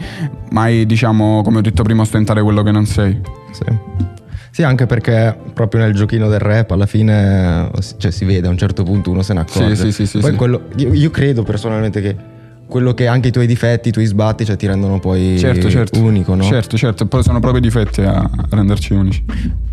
mai 0.52 0.86
diciamo, 0.86 1.41
come 1.43 1.60
ho 1.60 1.62
detto 1.62 1.84
prima, 1.84 2.02
ostentare 2.02 2.41
quello 2.41 2.63
che 2.63 2.71
non 2.71 2.86
sei. 2.86 3.19
Sì. 3.52 3.65
Sì, 4.52 4.63
anche 4.63 4.86
perché 4.88 5.38
proprio 5.54 5.82
nel 5.82 5.93
giochino 5.93 6.28
del 6.28 6.39
rap 6.39 6.71
alla 6.71 6.86
fine 6.86 7.71
cioè, 7.97 8.12
si 8.12 8.25
vede 8.25 8.47
a 8.47 8.49
un 8.49 8.58
certo 8.58 8.84
punto 8.84 9.12
uno 9.12 9.21
se 9.21 9.34
ne 9.34 9.41
accorge. 9.41 9.75
Sì, 9.75 9.91
sì, 9.91 10.06
sì, 10.06 10.19
poi 10.19 10.32
sì, 10.32 10.38
quello, 10.38 10.63
io, 10.75 10.93
io, 10.93 11.10
credo 11.12 11.43
personalmente 11.43 12.02
che 12.02 12.15
quello 12.67 12.93
che 12.93 13.08
anche 13.08 13.30
i 13.30 13.32
tuoi 13.32 13.47
difetti, 13.47 13.89
i 13.89 13.91
tuoi 13.91 14.06
sbatti, 14.06 14.45
cioè, 14.45 14.56
ti 14.56 14.67
rendono 14.67 14.99
poi 14.99 15.38
certo, 15.39 15.69
certo. 15.69 15.99
unico, 15.99 16.36
no? 16.36 16.43
Certo, 16.43 16.78
certo, 16.78 17.06
poi 17.06 17.23
sono 17.23 17.39
proprio 17.39 17.62
i 17.62 17.63
difetti 17.63 18.02
a 18.02 18.30
renderci 18.49 18.93
unici. 18.93 19.23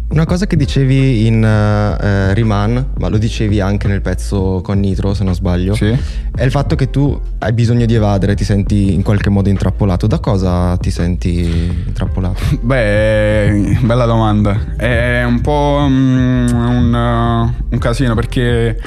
Una 0.09 0.25
cosa 0.25 0.47
che 0.47 0.55
dicevi 0.55 1.27
in 1.27 1.43
uh, 1.43 2.33
Riman, 2.33 2.93
ma 2.99 3.09
lo 3.09 3.19
dicevi 3.19 3.61
anche 3.61 3.89
nel 3.89 4.03
pezzo 4.03 4.61
con 4.63 4.79
Nitro, 4.79 5.15
se 5.15 5.25
non 5.25 5.35
sbaglio, 5.35 5.75
sì. 5.75 5.87
è 6.35 6.45
il 6.45 6.51
fatto 6.53 6.77
che 6.77 6.91
tu 6.91 7.21
hai 7.39 7.53
bisogno 7.53 7.87
di 7.87 7.95
evadere, 7.95 8.37
ti 8.37 8.45
senti 8.45 8.95
in 8.95 9.03
qualche 9.03 9.31
modo 9.31 9.49
intrappolato. 9.49 10.07
Da 10.07 10.21
cosa 10.21 10.77
ti 10.77 10.93
senti 10.93 11.83
intrappolato? 11.87 12.41
Beh, 12.63 13.79
bella 13.81 14.07
domanda. 14.07 14.77
È 14.77 15.25
un 15.25 15.41
po' 15.41 15.83
um, 15.85 16.47
un, 16.53 16.95
uh, 16.95 17.65
un 17.69 17.79
casino 17.79 18.15
perché 18.15 18.81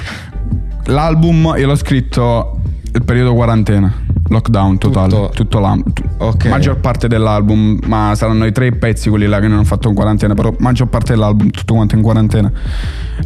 l'album 0.86 1.54
io 1.58 1.68
l'ho 1.68 1.76
scritto 1.76 2.62
il 2.94 3.04
periodo 3.04 3.34
quarantena 3.34 4.08
Lockdown 4.30 4.78
totale, 4.78 5.10
tutto, 5.10 5.30
tutto 5.34 5.60
l'anno. 5.60 5.84
Okay. 6.18 6.52
Maggior 6.52 6.78
parte 6.78 7.08
dell'album, 7.08 7.80
ma 7.86 8.14
saranno 8.16 8.46
i 8.46 8.52
tre 8.52 8.72
pezzi 8.72 9.10
quelli 9.10 9.26
là 9.26 9.40
che 9.40 9.48
non 9.48 9.58
hanno 9.58 9.66
fatto 9.66 9.90
in 9.90 9.96
quarantena, 9.96 10.36
però 10.36 10.54
maggior 10.60 10.88
parte 10.88 11.14
dell'album 11.14 11.50
tutto 11.50 11.74
quanto 11.74 11.96
in 11.96 12.02
quarantena. 12.04 12.52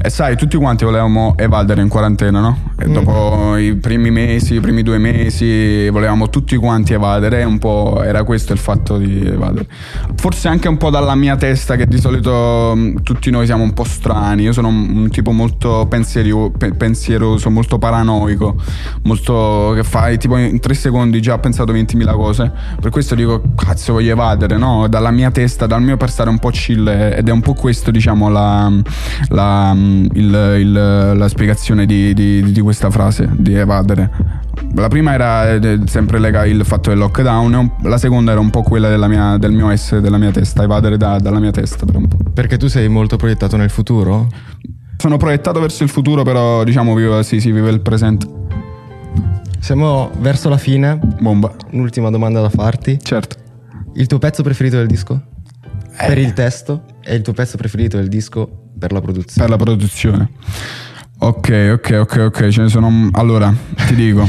E 0.01 0.09
sai, 0.09 0.37
tutti 0.37 0.57
quanti 0.57 0.85
volevamo 0.85 1.35
evadere 1.37 1.81
in 1.81 1.89
quarantena, 1.89 2.39
no? 2.39 2.71
E 2.79 2.87
mm. 2.87 2.93
dopo 2.93 3.57
i 3.57 3.75
primi 3.75 4.11
mesi, 4.11 4.55
i 4.55 4.59
primi 4.59 4.81
due 4.81 4.97
mesi, 4.97 5.89
volevamo 5.89 6.29
tutti 6.29 6.55
quanti 6.55 6.93
evadere, 6.93 7.43
un 7.43 7.59
po' 7.59 8.01
era 8.01 8.23
questo 8.23 8.53
il 8.53 8.59
fatto 8.59 8.97
di 8.97 9.25
evadere. 9.25 9.67
Forse 10.15 10.47
anche 10.47 10.69
un 10.69 10.77
po' 10.77 10.89
dalla 10.89 11.15
mia 11.15 11.35
testa, 11.35 11.75
che 11.75 11.85
di 11.85 11.99
solito 11.99 12.73
mm, 12.75 12.97
tutti 13.03 13.29
noi 13.29 13.45
siamo 13.45 13.63
un 13.63 13.73
po' 13.73 13.83
strani. 13.83 14.43
Io 14.43 14.53
sono 14.53 14.69
un, 14.69 14.89
un 14.95 15.09
tipo 15.09 15.31
molto 15.31 15.85
pensierio, 15.89 16.49
pe- 16.49 16.73
pensieroso, 16.73 17.49
molto 17.49 17.77
paranoico, 17.77 18.55
molto 19.03 19.73
che 19.75 19.83
fai 19.83 20.17
tipo 20.17 20.37
in 20.37 20.59
tre 20.59 20.73
secondi 20.73 20.91
secondi 20.93 21.21
già 21.21 21.33
ho 21.33 21.39
pensato 21.39 21.73
20.000 21.73 22.13
cose. 22.13 22.51
Per 22.79 22.91
questo 22.91 23.15
dico, 23.15 23.41
cazzo, 23.55 23.93
voglio 23.93 24.11
evadere, 24.11 24.57
no? 24.57 24.87
Dalla 24.87 25.09
mia 25.09 25.31
testa, 25.31 25.65
dal 25.65 25.81
mio 25.81 25.97
per 25.97 26.11
stare 26.11 26.29
un 26.29 26.37
po' 26.37 26.51
chill. 26.51 26.87
Ed 26.87 27.27
è 27.27 27.31
un 27.31 27.41
po' 27.41 27.55
questo, 27.55 27.89
diciamo, 27.89 28.29
la, 28.29 28.71
la, 29.29 29.73
il, 29.75 30.55
il, 30.59 30.71
la 31.17 31.27
spiegazione 31.27 31.87
di, 31.87 32.13
di, 32.13 32.51
di 32.51 32.61
questa 32.61 32.91
frase, 32.91 33.27
di 33.35 33.55
evadere. 33.55 34.41
La 34.75 34.87
prima 34.87 35.13
era 35.13 35.51
eh, 35.51 35.79
sempre 35.85 36.19
lega 36.19 36.45
il 36.45 36.63
fatto 36.63 36.89
del 36.89 36.99
lockdown, 36.99 37.71
la 37.81 37.97
seconda 37.97 38.31
era 38.31 38.39
un 38.39 38.51
po' 38.51 38.61
quella 38.61 39.07
mia, 39.07 39.37
del 39.37 39.51
mio 39.51 39.69
essere, 39.69 39.99
della 39.99 40.19
mia 40.19 40.31
testa, 40.31 40.61
evadere 40.61 40.97
da, 40.97 41.17
dalla 41.17 41.39
mia 41.39 41.51
testa 41.51 41.85
per 41.85 41.95
un 41.95 42.07
po'. 42.07 42.17
Perché 42.33 42.57
tu 42.57 42.67
sei 42.67 42.87
molto 42.87 43.17
proiettato 43.17 43.57
nel 43.57 43.71
futuro? 43.71 44.27
Sono 44.97 45.17
proiettato 45.17 45.59
verso 45.59 45.83
il 45.83 45.89
futuro, 45.89 46.23
però 46.23 46.63
diciamo 46.63 46.93
vivo, 46.93 47.21
sì, 47.23 47.39
sì, 47.39 47.51
vivo 47.51 47.67
il 47.67 47.81
presente. 47.81 48.41
Siamo 49.63 50.11
verso 50.17 50.49
la 50.49 50.57
fine. 50.57 50.99
Bomba. 51.21 51.49
Un'ultima 51.71 52.09
domanda 52.09 52.41
da 52.41 52.49
farti. 52.49 52.99
Certo. 53.01 53.37
Il 53.93 54.07
tuo 54.07 54.19
pezzo 54.19 54.43
preferito 54.43 54.75
del 54.75 54.87
disco? 54.87 55.21
Eh. 55.97 56.05
Per 56.05 56.17
il 56.17 56.33
testo 56.33 56.83
e 57.01 57.15
il 57.15 57.21
tuo 57.21 57.31
pezzo 57.31 57.55
preferito 57.55 57.95
del 57.95 58.09
disco 58.09 58.71
per 58.77 58.91
la 58.91 58.99
produzione? 58.99 59.47
Per 59.47 59.57
la 59.57 59.63
produzione. 59.63 60.31
Ok, 61.19 61.69
ok, 61.75 61.97
ok, 62.01 62.23
ok. 62.25 62.47
Ce 62.49 62.61
ne 62.61 62.67
sono. 62.67 63.07
Allora, 63.13 63.55
ti 63.87 63.95
dico. 63.95 64.27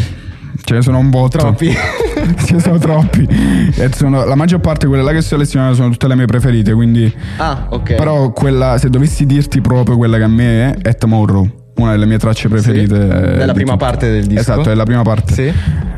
Ce 0.62 0.72
ne 0.72 0.82
sono 0.82 0.98
un 0.98 1.10
botto. 1.10 1.38
Troppi. 1.38 1.68
Ce 2.46 2.54
ne 2.54 2.60
sono 2.60 2.78
troppi. 2.78 3.26
E 3.26 3.90
sono, 3.92 4.24
la 4.24 4.36
maggior 4.36 4.60
parte, 4.60 4.86
quelle 4.86 5.02
là 5.02 5.10
che 5.10 5.16
ho 5.16 5.20
selezionato, 5.20 5.74
sono 5.74 5.90
tutte 5.90 6.06
le 6.06 6.14
mie 6.14 6.26
preferite. 6.26 6.72
Quindi. 6.72 7.12
Ah, 7.38 7.66
ok. 7.70 7.96
Però 7.96 8.30
quella, 8.30 8.78
se 8.78 8.88
dovessi 8.88 9.26
dirti 9.26 9.60
proprio 9.60 9.96
quella 9.96 10.16
che 10.16 10.22
a 10.22 10.28
me 10.28 10.74
è, 10.74 10.76
è 10.76 10.96
Tomorrow 10.96 11.62
una 11.76 11.92
delle 11.92 12.06
mie 12.06 12.18
tracce 12.18 12.48
preferite. 12.48 12.94
Sì, 12.94 13.36
della 13.38 13.52
prima 13.52 13.72
tutto. 13.72 13.84
parte 13.84 14.10
del 14.10 14.26
disco. 14.26 14.40
Esatto, 14.40 14.70
è 14.70 14.74
la 14.74 14.84
prima 14.84 15.02
parte. 15.02 15.32
Sì. 15.32 15.52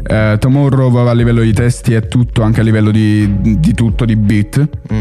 Eh, 0.09 0.37
Tomorrow 0.39 0.95
a 1.07 1.13
livello 1.13 1.43
di 1.43 1.53
testi 1.53 1.95
è 1.95 2.07
tutto, 2.07 2.43
anche 2.43 2.61
a 2.61 2.63
livello 2.63 2.91
di, 2.91 3.59
di 3.59 3.75
tutto, 3.75 4.05
di 4.05 4.17
beat. 4.17 4.69
Mm. 4.93 5.01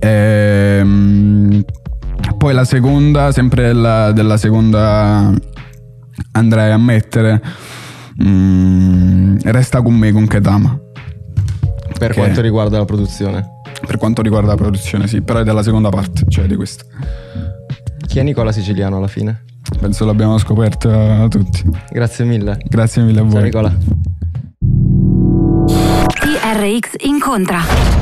Ehm, 0.00 1.64
poi 2.36 2.54
la 2.54 2.64
seconda, 2.64 3.30
sempre 3.32 3.66
della, 3.66 4.12
della 4.12 4.36
seconda 4.36 5.32
andrei 6.32 6.72
a 6.72 6.78
mettere 6.78 7.40
mm, 8.22 9.38
Resta 9.44 9.82
con 9.82 9.94
me 9.94 10.12
con 10.12 10.26
Ketama. 10.26 10.78
Per 11.98 12.10
che 12.10 12.18
quanto 12.18 12.40
riguarda 12.40 12.78
la 12.78 12.84
produzione? 12.84 13.60
Per 13.86 13.96
quanto 13.96 14.22
riguarda 14.22 14.48
la 14.48 14.56
produzione, 14.56 15.06
sì, 15.06 15.22
però 15.22 15.40
è 15.40 15.44
della 15.44 15.62
seconda 15.62 15.88
parte, 15.88 16.24
cioè 16.28 16.46
di 16.46 16.56
questa. 16.56 16.84
Chi 18.06 18.18
è 18.18 18.22
Nicola 18.22 18.52
Siciliano 18.52 18.96
alla 18.96 19.08
fine? 19.08 19.44
Penso 19.78 20.04
l'abbiamo 20.04 20.38
scoperto 20.38 21.26
tutti. 21.28 21.62
Grazie 21.90 22.24
mille. 22.24 22.58
Grazie 22.68 23.02
mille 23.02 23.20
a 23.20 23.22
voi. 23.22 23.32
Ciao 23.32 23.42
Nicola. 23.42 23.74
TRX 26.20 26.94
incontra. 27.04 28.01